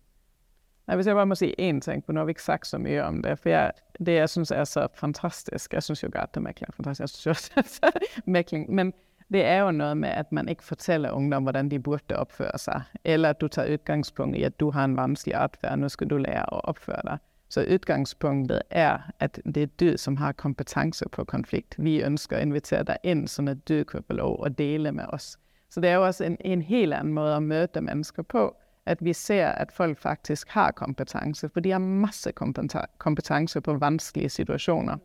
[0.84, 2.78] Nei, hvis jeg bare må si én ting, for nå har vi ikke sagt så
[2.82, 3.72] mye om det, for jeg,
[4.04, 7.92] det jeg synes er så fantastisk, jeg synes jo gatemekling er fantastisk, jeg synes også,
[8.36, 8.92] mekling, men
[9.32, 12.84] det er jo noe med, at man ikke forteller ungdom, hvordan de burde oppføre seg.
[13.04, 16.18] eller at du tar utgangspunkt i, at du har en vanskelig atferd, nå skal du
[16.20, 17.24] lære å oppføre dig.
[17.54, 21.76] Så utgangspunktet er, at det er du, som har kompetanse på konflikt.
[21.78, 25.06] Vi ønsker å invitere deg inn, sånn at du kan få lov å dele med
[25.14, 25.36] oss.
[25.70, 28.48] Så det er jo også en, en helt annen måte å møte mennesker på,
[28.90, 34.34] at vi ser, at folk faktisk har kompetanse, for de har masse kompetanse på vanskelige
[34.34, 34.98] situasjoner.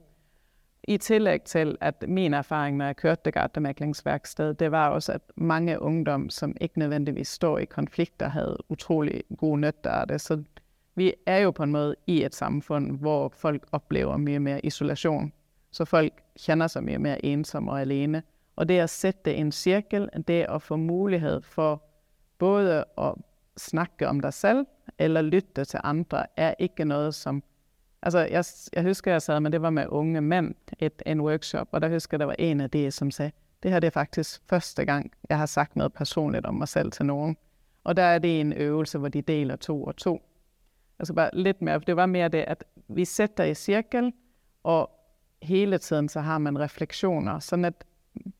[0.89, 5.77] I tillegg til, at min erfaring, når jeg kjørte gartnermeklingsverksted, det var også, at mange
[5.81, 10.21] ungdom, som ikke nødvendigvis står i konflikter, havde utrolig god nytte av det.
[10.21, 10.41] Så
[10.99, 15.33] vi er jo på en måte i et samfunn hvor folk oplever mye mer isolation.
[15.71, 18.23] Så folk kjenner seg mye mer ensomme og alene.
[18.57, 21.83] Og det å sette en cirkel, det å få mulighet for
[22.39, 23.13] både å
[23.59, 24.67] snakke om deg selv,
[24.99, 27.43] eller lytte til andre, er ikke noe som...
[28.03, 31.69] Altså, jeg, jeg husker, jeg sa, men det var med unge mænd, et, en workshop,
[31.73, 33.31] og der husker, jeg det var en av de, som sa
[33.63, 37.07] det her er faktisk første gang, jeg har sagt noe personligt om meg selv til
[37.07, 37.37] noen.
[37.85, 40.23] Og der er det en øvelse, hvor de deler to og to.
[40.99, 44.13] Altså bare litt mer, for det var mer det, at vi sætter i cirkel,
[44.65, 44.91] og
[45.43, 47.39] hele tiden så har man refleksjoner.
[47.41, 47.85] sånn at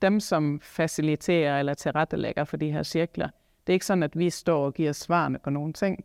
[0.03, 3.31] dem, som faciliterer eller tilrettelægger for de her cirkler,
[3.67, 5.99] det er ikke sånn at vi står og giver svarene på noen ting.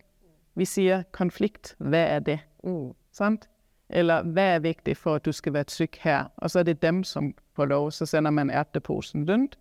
[0.53, 2.39] Vi sier konflikt, hva er det?
[2.63, 2.93] Mm.
[3.11, 3.47] Sant?
[3.89, 6.29] Eller hva er viktig for, at du skal være trygg her?
[6.37, 9.57] Og så er det dem, som får lov, så sender man ærteposen rundt.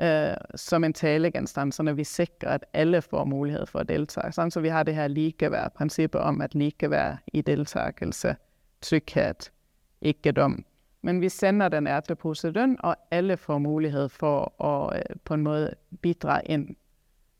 [0.00, 4.32] Øh, som en talegenstand, sånn vi sikrer, at alle får mulighed for at deltage.
[4.32, 8.36] Sådan, så vi har det her likeværd, princippet om at likeværd i deltakelse,
[8.80, 9.52] trygghet,
[10.00, 10.64] ikke dom.
[11.02, 15.34] Men vi sender den ærte pose løn, og alle får mulighed for at øh, på
[15.34, 16.76] en måde bidra ind.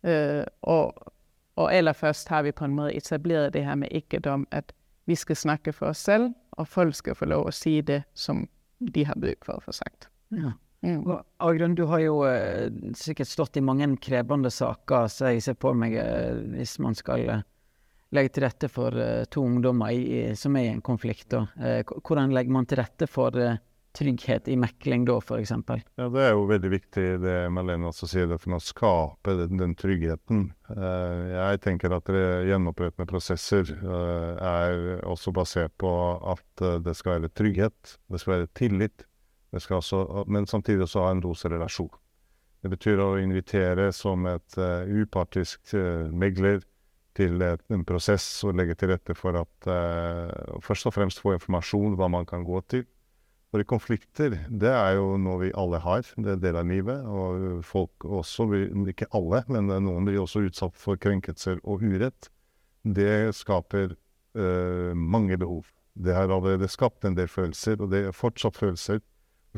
[0.05, 1.13] Øh, og,
[1.57, 4.73] og allerførst har vi på en måde etableret det her med ikke-dom, at
[5.07, 8.49] vi skal snakke for oss selv, og folk skal få lov å si det, som
[8.95, 10.09] de har bruk for å få sagt.
[10.31, 10.53] Ja.
[10.87, 11.03] Mm.
[11.11, 15.59] Og Agrun, du har jo eh, sikkert stått i mange krevende saker, så jeg ser
[15.59, 17.47] på meg eh, hvis man skal eh,
[18.15, 21.35] legge til rette for eh, to ungdommer i, i, som er i en konflikt.
[21.35, 23.59] Eh, hvordan legger man til rette for eh,
[23.99, 25.51] trygghet i mekling da, f.eks.?
[25.99, 29.59] Ja, Det er jo veldig viktig det Malene også sier, det for å skape den,
[29.59, 30.47] den tryggheten.
[30.77, 35.91] Eh, jeg tenker at det gjenopprettende prosesser er også basert på
[36.23, 39.08] at det skal være trygghet, det skal være tillit,
[39.53, 41.91] også, men samtidig også ha en dose relasjon.
[42.63, 46.65] Det betyr å invitere som et uh, upartisk uh, megler
[47.19, 51.37] til et, en prosess og legge til rette for at uh, først og fremst få
[51.37, 52.87] informasjon hva man kan gå til.
[53.49, 57.07] For konflikter, det er jo noe vi alle har, det er en del av livet.
[57.07, 58.45] Og folk også,
[58.93, 62.29] ikke alle, men noen blir også utsatt for krenkelser og urett.
[62.85, 63.97] Det skaper
[64.93, 65.65] mange behov.
[65.97, 69.01] Det har allerede skapt en del følelser, og det er fortsatt følelser.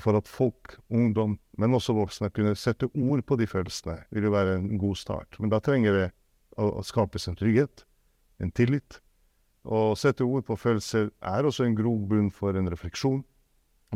[0.00, 4.34] For at folk, ungdom, men også voksne, kunne sette ord på de følelsene, vil jo
[4.34, 5.36] være en god start.
[5.40, 6.08] Men da trenger det
[6.56, 7.84] å, å skapes en trygghet,
[8.40, 9.00] en tillit.
[9.68, 13.20] Å sette ord på følelser er også en grobunn for en refleksjon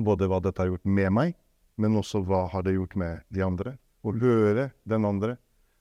[0.03, 1.35] både hva dette har gjort med meg,
[1.79, 3.77] men også hva har det gjort med de andre.
[4.05, 5.37] Å høre den andre.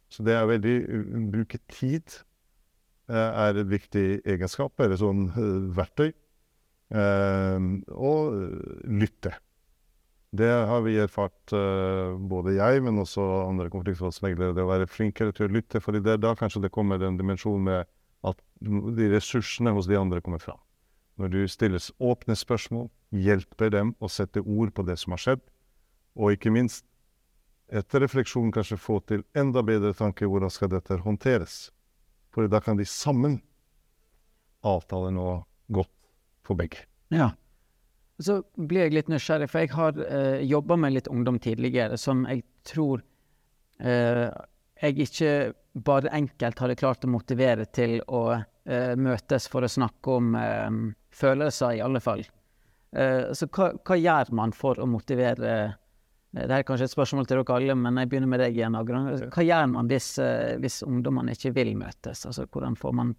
[0.10, 0.76] Så det er veldig
[1.34, 2.06] Bruke tid
[3.10, 6.12] eh, er et viktig egenskap, eller sånn eh, verktøy.
[6.94, 8.38] Eh, og
[8.86, 9.34] lytte.
[10.34, 14.56] Det har vi erfart, eh, både jeg, men også andre konfliktrådsmeglere.
[14.58, 17.62] Det å være flinkere til å lytte, for det da kanskje det kommer en dimensjon
[17.62, 17.86] med
[18.26, 20.58] at de ressursene hos de andre kommer fram.
[21.22, 25.44] Når du stiller åpne spørsmål, hjelper dem å sette ord på det som har skjedd,
[26.18, 26.88] og ikke minst,
[27.70, 31.70] etter refleksjon kanskje få til enda bedre tanker hvordan skal dette håndteres.
[32.34, 33.38] For da kan de sammen
[34.66, 35.94] avtale noe godt
[36.42, 36.88] for begge.
[37.14, 37.36] Ja.
[38.22, 42.28] Så blir jeg litt nysgjerrig, for jeg har eh, jobba med litt ungdom tidligere som
[42.30, 43.02] jeg tror
[43.82, 44.28] eh,
[44.84, 45.34] jeg ikke
[45.74, 50.70] bare enkelt hadde klart å motivere til å eh, møtes for å snakke om eh,
[51.14, 52.22] følelser, i alle fall.
[52.94, 55.80] Eh, så hva, hva gjør man for å motivere eh,
[56.34, 58.78] Det er kanskje et spørsmål til dere alle, men jeg begynner med deg igjen.
[58.78, 59.10] Agram.
[59.34, 62.26] Hva gjør man hvis, eh, hvis ungdommene ikke vil møtes?
[62.30, 63.16] Altså, hvordan får man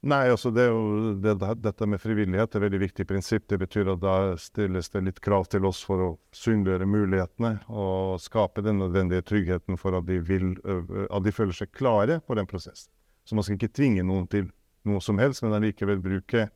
[0.00, 3.44] Nei, altså det jo det, dette med frivillighet er et veldig viktig prinsipp.
[3.52, 8.14] Det betyr at da stilles det litt krav til oss for å synliggjøre mulighetene og
[8.24, 12.48] skape den nødvendige tryggheten for at de, vil, at de føler seg klare på den
[12.48, 12.88] prosessen.
[13.28, 14.48] Så man skal ikke tvinge noen til
[14.88, 16.46] noe som helst, men allikevel bruke,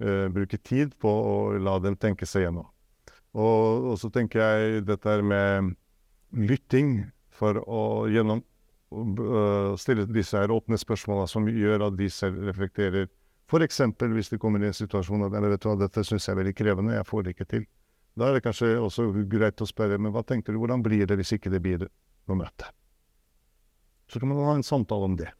[0.00, 2.70] uh, bruke tid på å la dem tenke seg gjennom.
[3.36, 5.74] Og, og så tenker jeg dette med
[6.32, 8.40] lytting for å gjennom
[9.80, 13.08] stille disse her åpne spørsmålene som gjør at de selv reflekterer.
[13.46, 13.80] F.eks.
[14.00, 16.40] hvis de kommer i en situasjon at eller vet du hva, dette syns jeg er
[16.40, 17.66] veldig krevende, jeg får det ikke til.
[18.16, 21.18] Da er det kanskje også greit å spørre men hva tenker du, hvordan blir det
[21.20, 22.72] hvis ikke det blir noe møte?
[24.10, 25.30] Så kan man ha en samtale om det.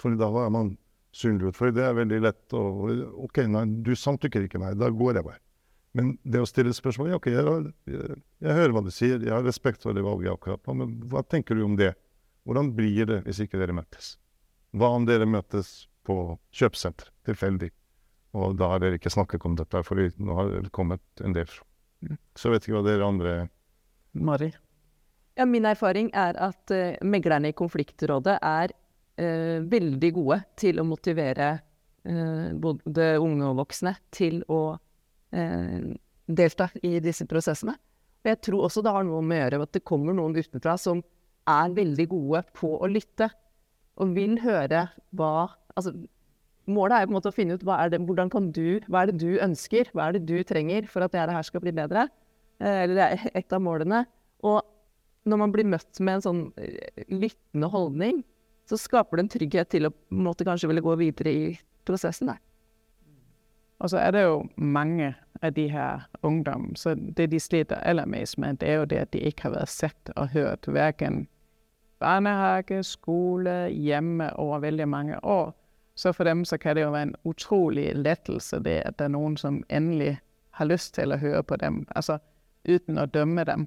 [0.00, 0.76] For da er man
[1.16, 1.58] synliggjort.
[1.58, 2.62] For det er veldig lett å
[3.26, 5.42] OK, nei, du samtykker ikke, nei, da går jeg bare.
[5.96, 9.32] Men det å stille spørsmål ja, OK, jeg, jeg, jeg hører hva du sier, jeg
[9.32, 11.94] har respekt for det valget akkurat nå, men hva tenker du om det?
[12.46, 14.14] Hvordan blir det hvis ikke dere møtes?
[14.76, 17.72] Hva om dere møtes på kjøpesenter, tilfeldig,
[18.38, 21.48] og da har dere ikke snakket om dette, for nå har det kommet en del
[21.50, 21.66] fra.
[22.38, 23.34] Så vet ikke hva dere andre
[24.16, 24.50] Mari?
[25.36, 30.86] Ja, min erfaring er at uh, meglerne i konfliktrådet er uh, veldig gode til å
[30.88, 34.62] motivere uh, både unge og voksne til å
[35.36, 37.74] delta i disse prosessene.
[38.22, 40.76] Og jeg tror også det har noe med å gjøre at det kommer noen utenfra
[40.80, 41.02] som
[41.50, 43.30] er veldig gode på å lytte,
[43.96, 45.36] og vil høre hva
[45.76, 45.90] Altså,
[46.72, 49.20] målet er på en måte å finne ut det, hvordan kan du, hva er det
[49.20, 52.06] du ønsker, hva er det du trenger for at dette skal bli bedre.
[52.64, 54.06] Eh, eller det er et av målene.
[54.40, 54.62] Og
[55.28, 58.24] når man blir møtt med en sånn eh, lyttende holdning,
[58.64, 61.46] så skaper det en trygghet til å måtte kanskje ville gå videre i
[61.84, 62.32] prosessen.
[62.32, 62.40] Der.
[63.76, 65.12] Og så er det jo mange
[65.44, 69.02] av de her ungdom, så det de sliter aller mest med, det er jo det
[69.04, 71.26] at de ikke har vært sett og hørt hverken
[71.98, 75.54] barnehage, skole, hjemme over veldig mange år.
[75.94, 79.14] Så for dem så kan det jo være en utrolig lettelse det at det er
[79.14, 80.18] noen som endelig
[80.50, 82.18] har lyst til å høre på dem, altså
[82.68, 83.66] uten å dømme dem,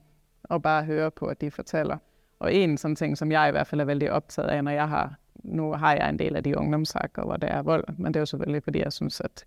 [0.50, 1.98] og bare høre på at de forteller.
[2.39, 4.88] Og en sånn ting, som jeg i hvert fall er veldig opptatt av når jeg
[4.94, 8.20] har, nu har jeg en del av de ungdomssager, hvor det er vold, men det
[8.20, 9.46] er jo selvfølgelig, fordi jeg synes, at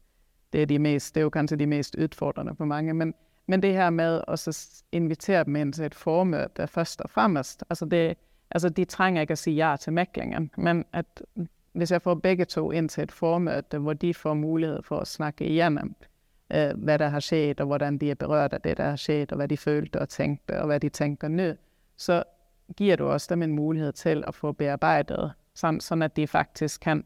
[0.53, 3.14] det er, de mest, det er jo kanskje de mest utfordrende for mange, men,
[3.47, 4.37] men det her med å
[4.92, 8.18] invitere dem inn til et formøte først og fremmest, altså, det,
[8.55, 11.25] altså de trenger ikke å si ja til meklingen, men at
[11.73, 15.09] hvis jeg får begge to inn til et formøte hvor de får mulighet for å
[15.09, 15.95] snakke igjennom
[16.53, 19.33] eh, hva der har skjedd, og hvordan de er berørt av det, som har skjedd,
[19.33, 21.53] og hva de følte og tænkte, og hva de tenker nå,
[21.97, 22.23] så
[22.77, 27.05] giver du også dem en mulighet til å få bearbeidet, sånn, at de faktisk kan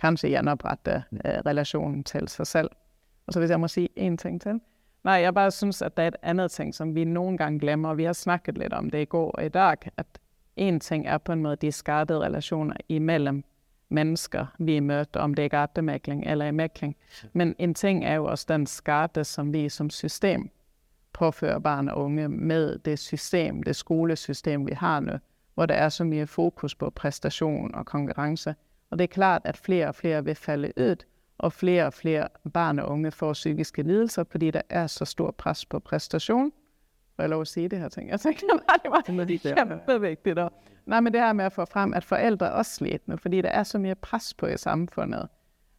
[0.00, 2.72] kanskje gjenopprette eh, relationen til seg selv.
[3.26, 4.60] Og så hvis jeg må si en ting til.
[5.06, 7.94] Nei, jeg bare synes, at det er et annet ting, som vi noen gang glemmer,
[7.94, 10.18] og vi har snakket litt om det i går og i dag, at
[10.56, 13.44] en ting er på en måte de skadede relationer imellem
[13.88, 16.96] mennesker, vi møter, om det er gattemekling eller i mekling.
[17.32, 20.50] Men en ting er jo også den skade, som vi som system
[21.12, 25.18] påfører barn og unge med det system, det skolesystem, vi har nå,
[25.54, 28.54] hvor der er så mye fokus på prestasjon og konkurrence.
[28.90, 31.06] Og det er klart, at flere og flere vil falle ut,
[31.38, 35.30] og flere og flere barn og unge får psykiske lidelser, fordi der er så stor
[35.30, 36.52] pres på præstation.
[37.16, 38.10] Får jeg lov at sige det her ting?
[38.10, 39.02] Jeg tænker bare, det var
[39.54, 40.42] kjempeviktig da.
[40.42, 40.52] Og,
[40.86, 43.62] nej, men det her med at få frem, at forældre også slidt fordi der er
[43.62, 45.28] så mere pres på i samfundet.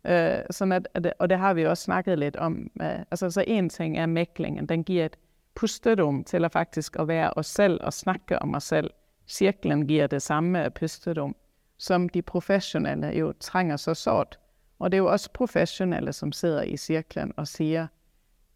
[0.07, 2.71] Øh, sådan at, at, og det har vi også snakket lidt om.
[2.79, 4.65] Uh, altså, så en ting er mæklingen.
[4.65, 5.17] Den giver et
[5.55, 8.89] pusterum til at faktisk at være os selv og snakke om os selv.
[9.27, 11.35] Cirklen giver det samme pusterum,
[11.77, 14.39] som de professionelle jo trænger så sårt.
[14.79, 17.87] Og det er jo også professionelle, som sidder i cirklen og siger,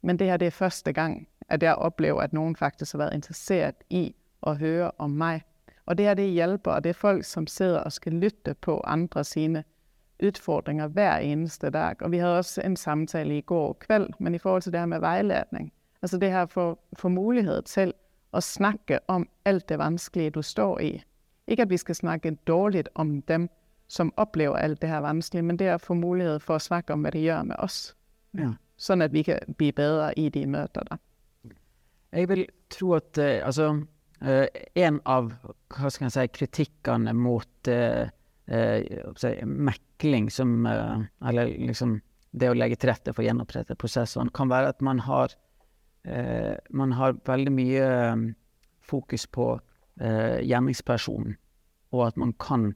[0.02, 3.20] men det her det er første gang, at jeg opplever at noen faktisk har vært
[3.20, 4.10] interessert i
[4.42, 5.44] å høre om meg.
[5.86, 8.80] Og det her det hjelper, og det er folk, som sitter og skal lytte på
[8.88, 9.64] andre sine
[10.22, 12.02] utfordringer hver eneste dag.
[12.02, 14.86] Og vi hadde også en samtale i går kveld, men i forhold til det her
[14.86, 17.94] med veiledning Altså det her for, for mulighet til
[18.34, 20.92] å snakke om alt det vanskelige, du står i.
[21.48, 23.50] Ikke at vi skal snakke dårligt om dem,
[23.88, 27.04] som opplever alt det her vanskelige, men det å få mulighet for å snakke om,
[27.04, 27.94] hva det gjør med oss.
[28.34, 28.54] Ja.
[28.82, 30.98] Sånn at vi kan bli bedre i de møter da.
[32.12, 33.70] Jeg vil tro at uh, altså,
[34.22, 35.32] uh, en av
[35.72, 38.08] hva skal jeg si, kritikkene mot uh,
[39.48, 41.94] mekling som Eller liksom
[42.36, 45.38] det å legge til rette for å gjenopprette prosessene, kan være at man har
[46.74, 47.88] man har veldig mye
[48.82, 49.46] fokus på
[50.02, 51.36] gjerningspersonen,
[51.94, 52.72] og at man kan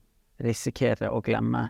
[0.45, 1.65] risikere å glemme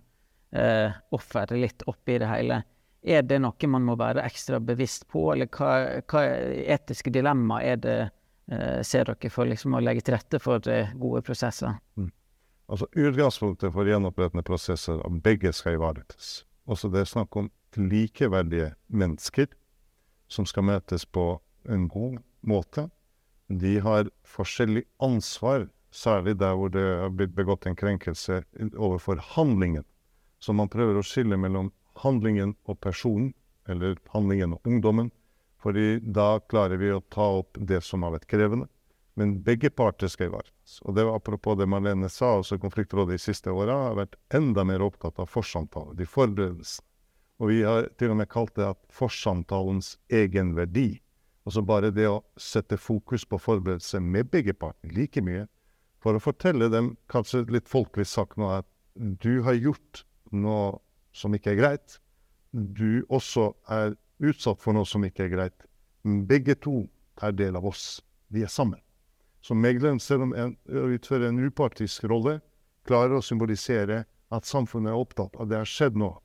[1.15, 2.60] offeret litt oppi det hele.
[3.05, 6.23] Er det noe man må være ekstra bevisst på, eller hva, hva
[6.73, 10.93] etiske dilemma er det eh, ser dere for liksom, å legge til rette for eh,
[10.97, 11.77] gode prosesser?
[11.99, 12.09] Mm.
[12.65, 16.39] Altså Utgangspunktet for gjenopprettende prosesser at begge skal ivaretas.
[16.65, 19.51] Også det er snakk om likeverdige mennesker
[20.31, 21.35] som skal møtes på
[21.69, 22.87] en god måte.
[23.53, 28.41] De har forskjellig ansvar, særlig der hvor det har blitt begått en krenkelse
[28.73, 29.85] overfor handlingen.
[30.41, 31.69] Så man prøver å skille mellom
[32.03, 33.34] handlingen og personen,
[33.67, 35.12] eller handlingen og ungdommen.
[35.65, 38.67] fordi da klarer vi å ta opp det som har vært krevende.
[39.17, 40.75] Men begge parter skal ivaretas.
[40.86, 44.63] Og det var apropos det Marlene sa, også Konfliktrådet de siste åra har vært enda
[44.63, 46.86] mer opptatt av forsamtale, de forberedelsene.
[47.41, 51.01] Og vi har til og med kalt det at forsamtalens egenverdi
[51.45, 55.45] Altså bare det å sette fokus på forberedelse med begge parter like mye,
[56.01, 60.01] for å fortelle dem, kanskje litt folkelig sagt nå, at du har gjort
[60.34, 60.79] noe
[61.15, 61.99] som ikke er greit.
[62.51, 65.67] Du også er utsatt for noe som ikke er greit.
[66.04, 66.84] Begge to
[67.23, 68.01] er del av oss.
[68.32, 68.82] Vi er sammen.
[69.45, 72.39] Så megleren, selv om en utfører en upartisk rolle,
[72.86, 76.17] klarer å symbolisere at samfunnet er opptatt av det har skjedd noe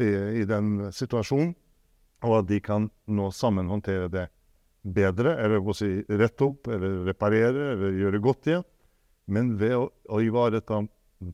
[0.00, 0.08] i,
[0.42, 1.52] i den situasjonen,
[2.24, 4.26] og at de kan nå sammen håndtere det
[4.82, 8.66] bedre, eller si rette opp, eller reparere, eller gjøre godt igjen.
[9.28, 10.80] Men ved å, å ivareta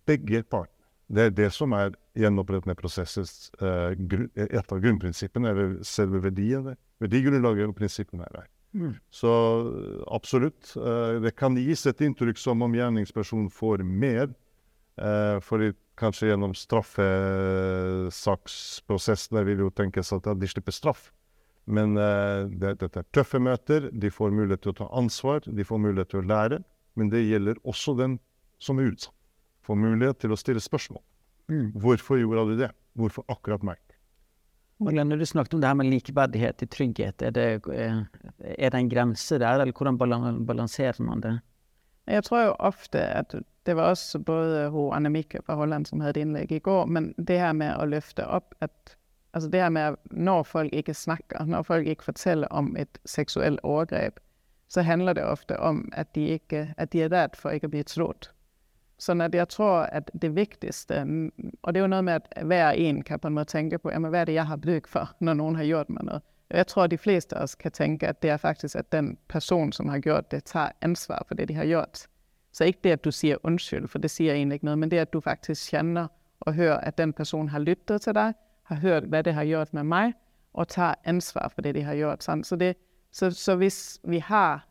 [0.07, 0.74] begge partene.
[1.13, 6.71] Det er det som er gjenopprettende prosessets uh, et av grunnprinsippene, eller selve verdien.
[7.03, 8.47] Verdigrunnlaget og prinsippene er der.
[8.75, 8.95] Mm.
[9.13, 9.31] Så
[10.11, 10.77] absolutt.
[10.77, 14.29] Uh, det kan gis et inntrykk som om gjerningspersonen får mer.
[15.03, 21.13] uh, fordi kanskje gjennom straffesaksprosessene vil jo tenkes at de slipper straff.
[21.67, 23.91] Men uh, det, dette er tøffe møter.
[23.93, 26.59] De får mulighet til å ta ansvar, de får mulighet til å lære.
[26.95, 28.19] Men det gjelder også den
[28.63, 29.15] som er utsatt.
[29.65, 31.03] Får mulighet til å stille spørsmål.
[31.53, 31.73] Mm.
[31.81, 32.71] Hvorfor gjorde du det?
[32.97, 33.81] Hvorfor akkurat meg?
[34.83, 37.23] Marlene, du snakket om det her med likeverdighet i trygghet.
[37.23, 38.01] Er det, eh,
[38.59, 39.99] er det en grense der, eller hvordan
[40.47, 41.39] balanserer man det?
[42.07, 43.35] Jeg tror jo ofte at
[43.65, 47.15] det var også både hun Anne Mikke fra Holland som hadde innlegg i går, men
[47.17, 48.97] det her med å løfte opp at
[49.35, 53.59] Altså det her med, når folk ikke snakker, når folk ikke forteller om et seksuelt
[53.63, 54.21] overgrep,
[54.69, 57.73] så handler det ofte om, at de, ikke, at de er redd for ikke å
[57.73, 58.29] bli trodd.
[59.05, 62.79] Sånn at jeg tror at det viktigste Og det er jo noe med at hver
[62.81, 65.37] en kan på en måte tenke på hva er det jeg har bruk for når
[65.41, 66.23] noen har gjort meg noe.
[66.55, 69.73] Jeg tror de fleste av oss kan tenke at det er faktisk at den personen
[69.73, 72.07] som har gjort det, tar ansvar for det de har gjort.
[72.53, 75.01] Så ikke det at du sier unnskyld, for det sier egentlig ikke noe, men det
[75.03, 76.13] at du faktisk kjenner
[76.47, 78.37] og hører at den personen har lyttet til deg,
[78.71, 80.15] har hørt hva det har gjort med meg,
[80.55, 82.23] og tar ansvar for det de har gjort.
[82.23, 82.77] Så, det,
[83.11, 84.63] så, så, hvis vi har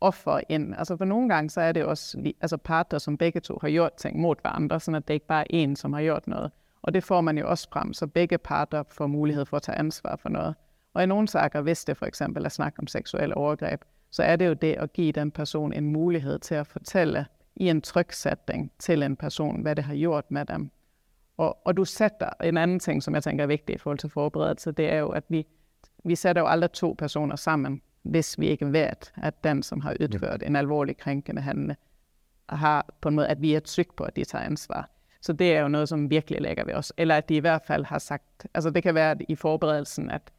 [0.00, 3.58] offer inn altså For noen ganger så er det også altså parter som begge to
[3.62, 6.26] har gjort ting mot hverandre, sånn at det ikke bare er én som har gjort
[6.26, 6.50] noe.
[6.82, 9.72] Og det får man jo også frem, så begge parter får mulighet for å ta
[9.72, 10.54] ansvar for noe.
[10.94, 12.20] Og i noen saker, hvis det f.eks.
[12.20, 15.92] er snakk om seksuelle overgrep, så er det jo det å gi den personen en
[15.92, 17.26] mulighet til å fortelle
[17.56, 18.14] i en trykk
[18.78, 20.70] til en person hva det har gjort med dem.
[21.38, 24.10] Og, og, du setter en annen ting som jeg tenker er viktig i forhold til
[24.10, 25.46] forberedelse, det er jo at vi,
[26.04, 29.96] vi setter jo alle to personer sammen hvis vi ikke vet at den som har
[30.00, 31.78] utført en alvorlig krenkende handling,
[32.48, 34.88] har på en måte at vi er trygge på at de tar ansvar.
[35.20, 36.92] Så det er jo noe som virkelig legger ved oss.
[36.96, 40.30] Eller at de i hvert fall har sagt altså Det kan være i forberedelsen at,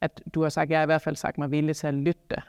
[0.00, 2.42] at du har sagt jeg har i hvert fall sagt meg villig til å lytte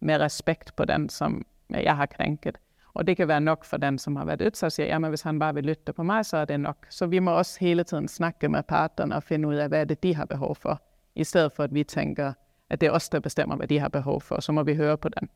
[0.00, 2.58] med respekt på den som jeg har krenket.
[2.94, 5.22] Og det kan være nok for den som har vært utsatt, sier ja, men hvis
[5.22, 6.86] han bare vil lytte på meg, så er det nok.
[6.90, 10.00] Så vi må også hele tiden snakke med partene og finne ut av hva det
[10.02, 10.80] de har behov for,
[11.14, 12.34] i stedet for at vi tenker
[12.68, 14.44] at det er oss som bestemmer hva de har behov for.
[14.44, 15.30] Så må vi høre på den.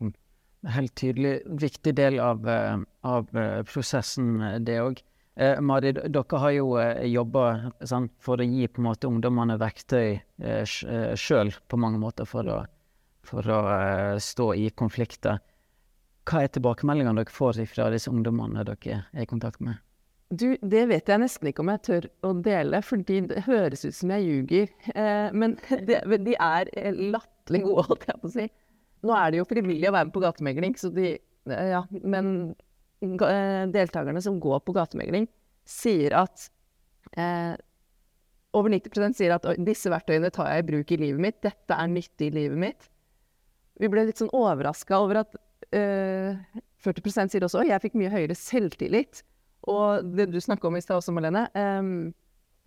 [0.00, 0.14] Mm.
[0.74, 5.02] Helt tydelig viktig del av, eh, av eh, prosessen, eh, det òg.
[5.38, 9.58] Eh, Mari, dere har jo eh, jobba sånn, for å gi på en måte ungdommene
[9.60, 10.64] verktøy eh,
[11.14, 12.62] sjøl på mange måter for å,
[13.28, 15.38] for å eh, stå i konflikter.
[16.28, 19.78] Hva er tilbakemeldingene dere får fra disse ungdommene dere er i kontakt med?
[20.28, 23.96] Du, det vet jeg nesten ikke om jeg tør å dele, fordi det høres ut
[23.96, 24.72] som jeg ljuger.
[24.92, 25.54] Eh, men
[25.88, 28.44] det, de er latterlig gode, holdt jeg på å si.
[29.08, 32.28] Nå er det jo frivillig å være med på gatemegling, så de eh, Ja, men
[33.00, 35.30] eh, deltakerne som går på gatemegling,
[35.68, 36.50] sier at
[37.16, 37.56] eh,
[38.56, 41.40] Over 90% sier at disse verktøyene tar jeg i bruk i livet mitt.
[41.44, 42.86] Dette er nyttig i livet mitt.
[43.78, 45.36] Vi ble litt sånn overraska over at
[45.76, 46.36] eh,
[46.84, 49.22] 40 sier også jeg fikk mye høyere selvtillit
[49.66, 51.92] og det du snakka om i stad også, Malene um,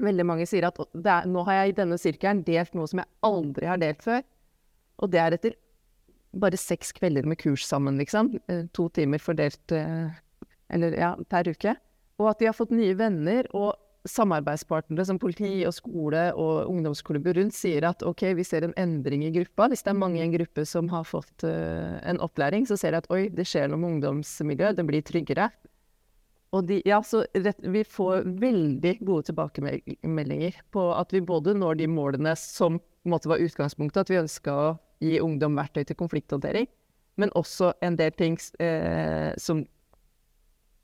[0.01, 3.09] Veldig mange sier at er, nå har jeg i denne sirkelen delt noe som jeg
[3.27, 4.23] aldri har delt før.
[4.97, 5.53] Og det er etter
[6.41, 8.31] bare seks kvelder med kurs sammen, liksom.
[8.49, 10.09] Uh, to timer fordelt uh,
[10.73, 11.75] eller, ja, per uke.
[12.17, 13.45] Og at de har fått nye venner.
[13.53, 13.75] og
[14.09, 19.25] samarbeidspartnere som politi og skole og ungdomsklubber rundt sier at ok, vi ser en endring
[19.27, 19.67] i gruppa.
[19.69, 22.95] Hvis det er mange i en gruppe som har fått uh, en opplæring, så ser
[22.95, 25.51] de at oi, det skjer noe med ungdomsmiljøet, det blir tryggere.
[26.51, 31.79] Og de, ja, så rett, vi får veldig gode tilbakemeldinger på at vi både når
[31.79, 34.65] de målene som måte, var utgangspunktet, at vi ønska å
[35.01, 36.67] gi ungdom verktøy til konflikthåndtering,
[37.21, 39.63] men også en del ting eh, som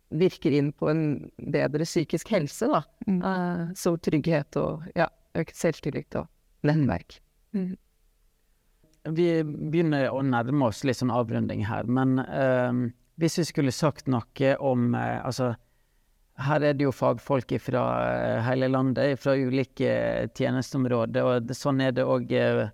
[0.09, 1.03] virker inn på en
[1.51, 2.81] bedre psykisk helse, da.
[3.07, 3.19] Mm.
[3.23, 6.29] Uh, som trygghet og ja, økt selvtillit og
[6.67, 7.19] nettverk.
[7.57, 7.73] Mm.
[9.17, 12.87] Vi begynner å nærme oss litt sånn avrunding her, men uh,
[13.17, 15.53] hvis vi skulle sagt noe om eh, Altså,
[16.47, 21.95] her er det jo fagfolk fra eh, hele landet, fra ulike tjenesteområder, og sånn er
[21.97, 22.67] det òg eh,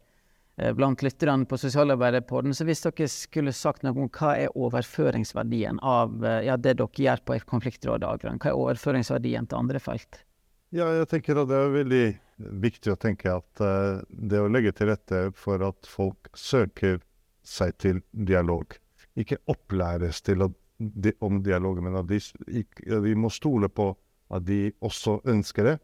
[0.76, 2.54] blant lytterne på Sosialarbeiderpodden.
[2.54, 7.24] Så hvis dere skulle sagt noe om hva er overføringsverdien av ja, det dere gjør
[7.26, 8.38] på et konfliktråd, Agran?
[8.44, 10.22] Hva er overføringsverdien til andre felt?
[10.74, 12.06] Ja, jeg tenker at det er veldig
[12.68, 13.66] viktig å tenke at
[14.10, 17.00] det å legge til rette for at folk søker
[17.46, 18.78] seg til dialog,
[19.20, 23.92] ikke opplæres til å, de, om dialogen, men at de, de, må stole på
[24.34, 25.76] at de også ønsker det.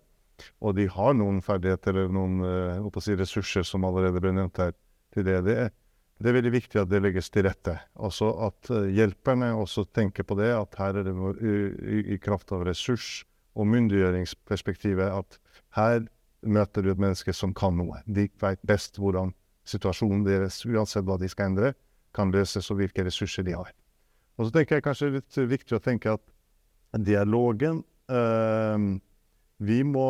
[0.64, 4.74] Og de har noen ferdigheter eller noen uh, si ressurser som allerede ble nevnt her.
[5.14, 5.40] til det.
[5.46, 5.72] Det er,
[6.20, 7.76] det er veldig viktig at det legges til rette.
[7.96, 12.54] Altså At uh, hjelperne også tenker på det, at her er det i, i kraft
[12.56, 13.26] av ressurs
[13.60, 15.40] og myndiggjøringsperspektivet at
[15.76, 16.06] her
[16.48, 18.00] møter du et menneske som kan noe.
[18.08, 19.34] De vet best hvordan
[19.68, 21.74] situasjonen deres, uansett hva de skal endre,
[22.16, 23.72] kan løses, og hvilke ressurser de har.
[24.40, 28.88] Og så tenker jeg kanskje det er litt viktig å tenke at dialogen eh,
[29.60, 30.10] vi må,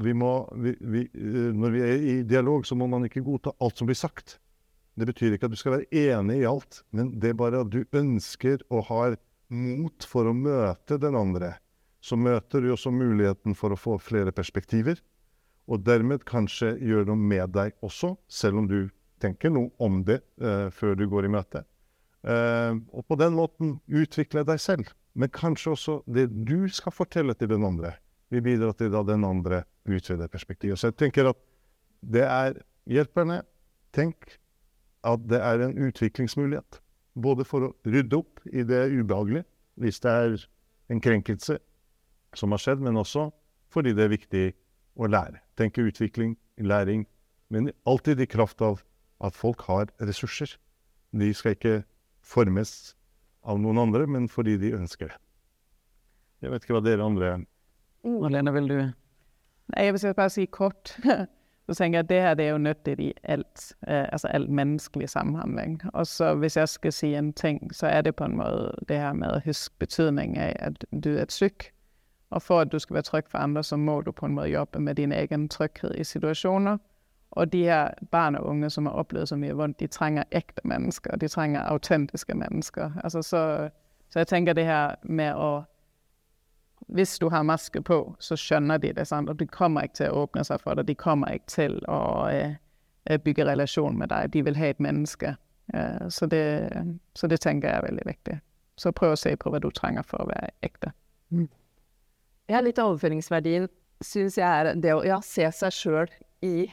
[0.00, 3.52] vi må vi, vi, eh, Når vi er i dialog, så må man ikke godta
[3.60, 4.38] alt som blir sagt.
[4.96, 7.72] Det betyr ikke at du skal være enig i alt, men det er bare at
[7.72, 9.18] du ønsker og har
[9.52, 11.52] mot for å møte den andre.
[12.00, 14.96] Så møter du også muligheten for å få flere perspektiver,
[15.68, 18.86] og dermed kanskje gjøre noe med deg også, selv om du
[19.22, 21.64] tenker noe om det uh, før du går i møte.
[22.26, 24.90] Uh, og på den måten utvikle deg selv.
[25.16, 27.94] Men kanskje også det du skal fortelle til den andre,
[28.28, 30.78] vil bidra til at den andre utvider perspektivet.
[30.78, 31.38] Så jeg tenker at
[32.04, 32.58] det er
[32.90, 33.40] hjelperne.
[33.96, 34.36] Tenk
[35.06, 36.80] at det er en utviklingsmulighet.
[37.16, 39.46] Både for å rydde opp i det ubehagelige,
[39.80, 40.36] hvis det er
[40.92, 41.56] en krenkelse
[42.36, 43.30] som har skjedd, men også
[43.72, 44.44] fordi det er viktig
[45.00, 45.40] å lære.
[45.56, 47.06] Tenke utvikling, læring,
[47.52, 48.82] men alltid i kraft av
[49.24, 50.56] at folk har ressurser.
[51.12, 51.82] De skal ikke
[52.26, 52.96] formes
[53.46, 55.20] av noen andre, men fordi de ønsker det.
[56.42, 57.36] Jeg vet ikke hva dere andre
[58.06, 58.76] Marlene, vil du
[59.72, 60.92] Nei, jeg vil bare si kort.
[61.66, 64.50] Så tenker jeg at det her det er jo nyttig i alt, eh, altså all
[64.50, 65.80] menneskelig samhandling.
[65.92, 69.00] Og så hvis jeg skal si en ting, så er det på en måte det
[69.02, 71.72] her med å huske betydningen av at du er syk.
[72.30, 74.52] Og for at du skal være trygg for andre, så må du på en måte
[74.54, 76.78] jobbe med din egen trygghet i situasjoner.
[77.36, 80.64] Og de her barn og unge som har opplevd så mye vondt, de trenger ekte
[80.64, 81.16] mennesker.
[81.20, 82.92] De trenger autentiske mennesker.
[83.04, 83.40] Altså, så,
[84.08, 85.64] så jeg tenker det her med å
[86.86, 89.06] hvis du har maske på, så skjønner de det.
[89.08, 89.30] Sant?
[89.30, 90.86] Og de kommer ikke til å åpne seg for det.
[90.86, 94.30] De kommer ikke til å eh, bygge relasjon med deg.
[94.34, 95.34] De vil ha et menneske.
[95.74, 96.44] Eh, så, det,
[97.18, 98.38] så, det, tenker jeg er veldig viktig.
[98.78, 100.92] Så prøv å se på hva du trenger for å være ekte.
[101.34, 101.48] Mm.
[102.52, 103.66] Ja, litt av overføringsverdien
[104.04, 106.12] syns jeg er det å ja, se seg sjøl
[106.44, 106.68] i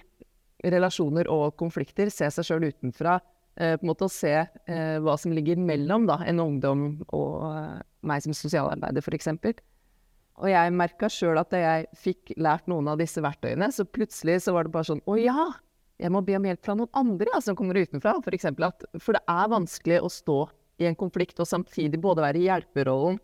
[0.63, 2.11] relasjoner og konflikter.
[2.13, 3.19] Se seg sjøl utenfra.
[3.55, 7.43] Eh, på en måte å se eh, hva som ligger mellom da, en ungdom og
[7.51, 9.29] eh, meg som sosialarbeider, f.eks.
[10.41, 14.39] Og jeg merka sjøl at da jeg fikk lært noen av disse verktøyene, så plutselig
[14.47, 15.51] så var det bare sånn Å ja!
[16.01, 18.15] Jeg må be om hjelp fra noen andre ja, som kommer utenfra.
[18.25, 18.33] For,
[18.65, 20.39] at, for det er vanskelig å stå
[20.81, 23.19] i en konflikt og samtidig både være i hjelperollen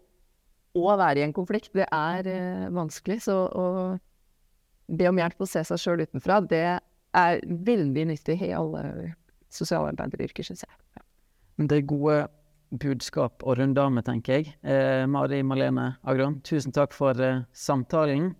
[0.77, 1.73] og være i en konflikt.
[1.75, 3.23] Det er eh, vanskelig.
[3.25, 3.65] Så å
[4.89, 6.79] be om hjelp og se seg sjøl utenfra, det
[7.17, 9.13] er veldig nyttig i alle
[9.53, 10.75] sosialarbeideryrker, syns jeg.
[10.97, 11.05] Ja.
[11.69, 12.19] Det er gode
[12.69, 14.53] budskap å runde av med, tenker jeg.
[14.61, 18.33] Eh, Mari Malene Agron, tusen takk for eh, samtalen.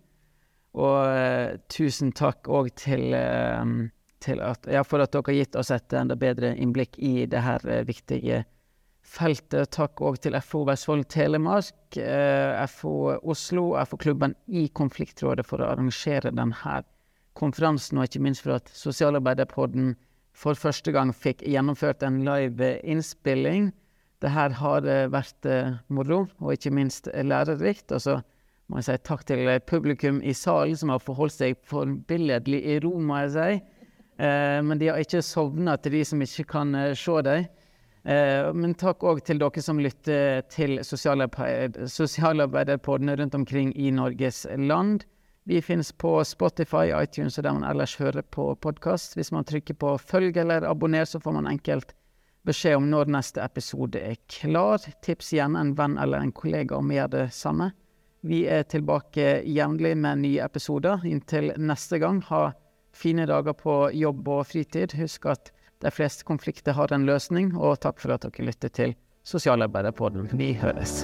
[0.77, 3.89] Og eh, tusen takk òg til, eh,
[4.21, 7.41] til at, ja, for at dere har gitt oss et enda bedre innblikk i det
[7.41, 8.43] her eh, viktige
[9.09, 9.73] feltet.
[9.73, 15.73] Takk òg til FO Vestfold Telemark, eh, FO Oslo, og FO-klubben i Konfliktrådet for å
[15.73, 16.57] arrangere denne
[17.39, 19.95] konferansen, og ikke minst for at Sosialarbeiderpodden
[20.39, 23.71] for første gang fikk gjennomført en live innspilling.
[24.19, 27.91] Det her har eh, vært eh, moro, og ikke minst lærerikt.
[27.95, 28.19] Og så
[28.69, 32.79] må jeg si takk til eh, publikum i salen, som har forholdt seg forbilledlig i
[32.83, 33.51] ro, må jeg si.
[34.19, 37.45] men de har ikke sovna til de som ikke kan se dem.
[38.59, 45.05] men takk òg til dere som lytter til sosialarbeiderpodene rundt omkring i Norges land.
[45.49, 49.15] Vi finnes på Spotify, iTunes og der man ellers hører på podkast.
[49.17, 51.95] Hvis man trykker på følg eller abonner, så får man enkelt
[52.45, 54.77] beskjed om når neste episode er klar.
[55.01, 57.71] Tips gjerne en venn eller en kollega om å gjøre det samme.
[58.21, 61.01] Vi er tilbake jevnlig med nye episoder.
[61.09, 62.51] Inntil neste gang, ha
[62.93, 64.93] fine dager på jobb og fritid.
[65.01, 65.49] Husk at
[65.81, 70.29] de fleste konflikter har en løsning, og takk for at dere lytter til Sosialarbeiderpodden.
[70.37, 70.99] Vi høres.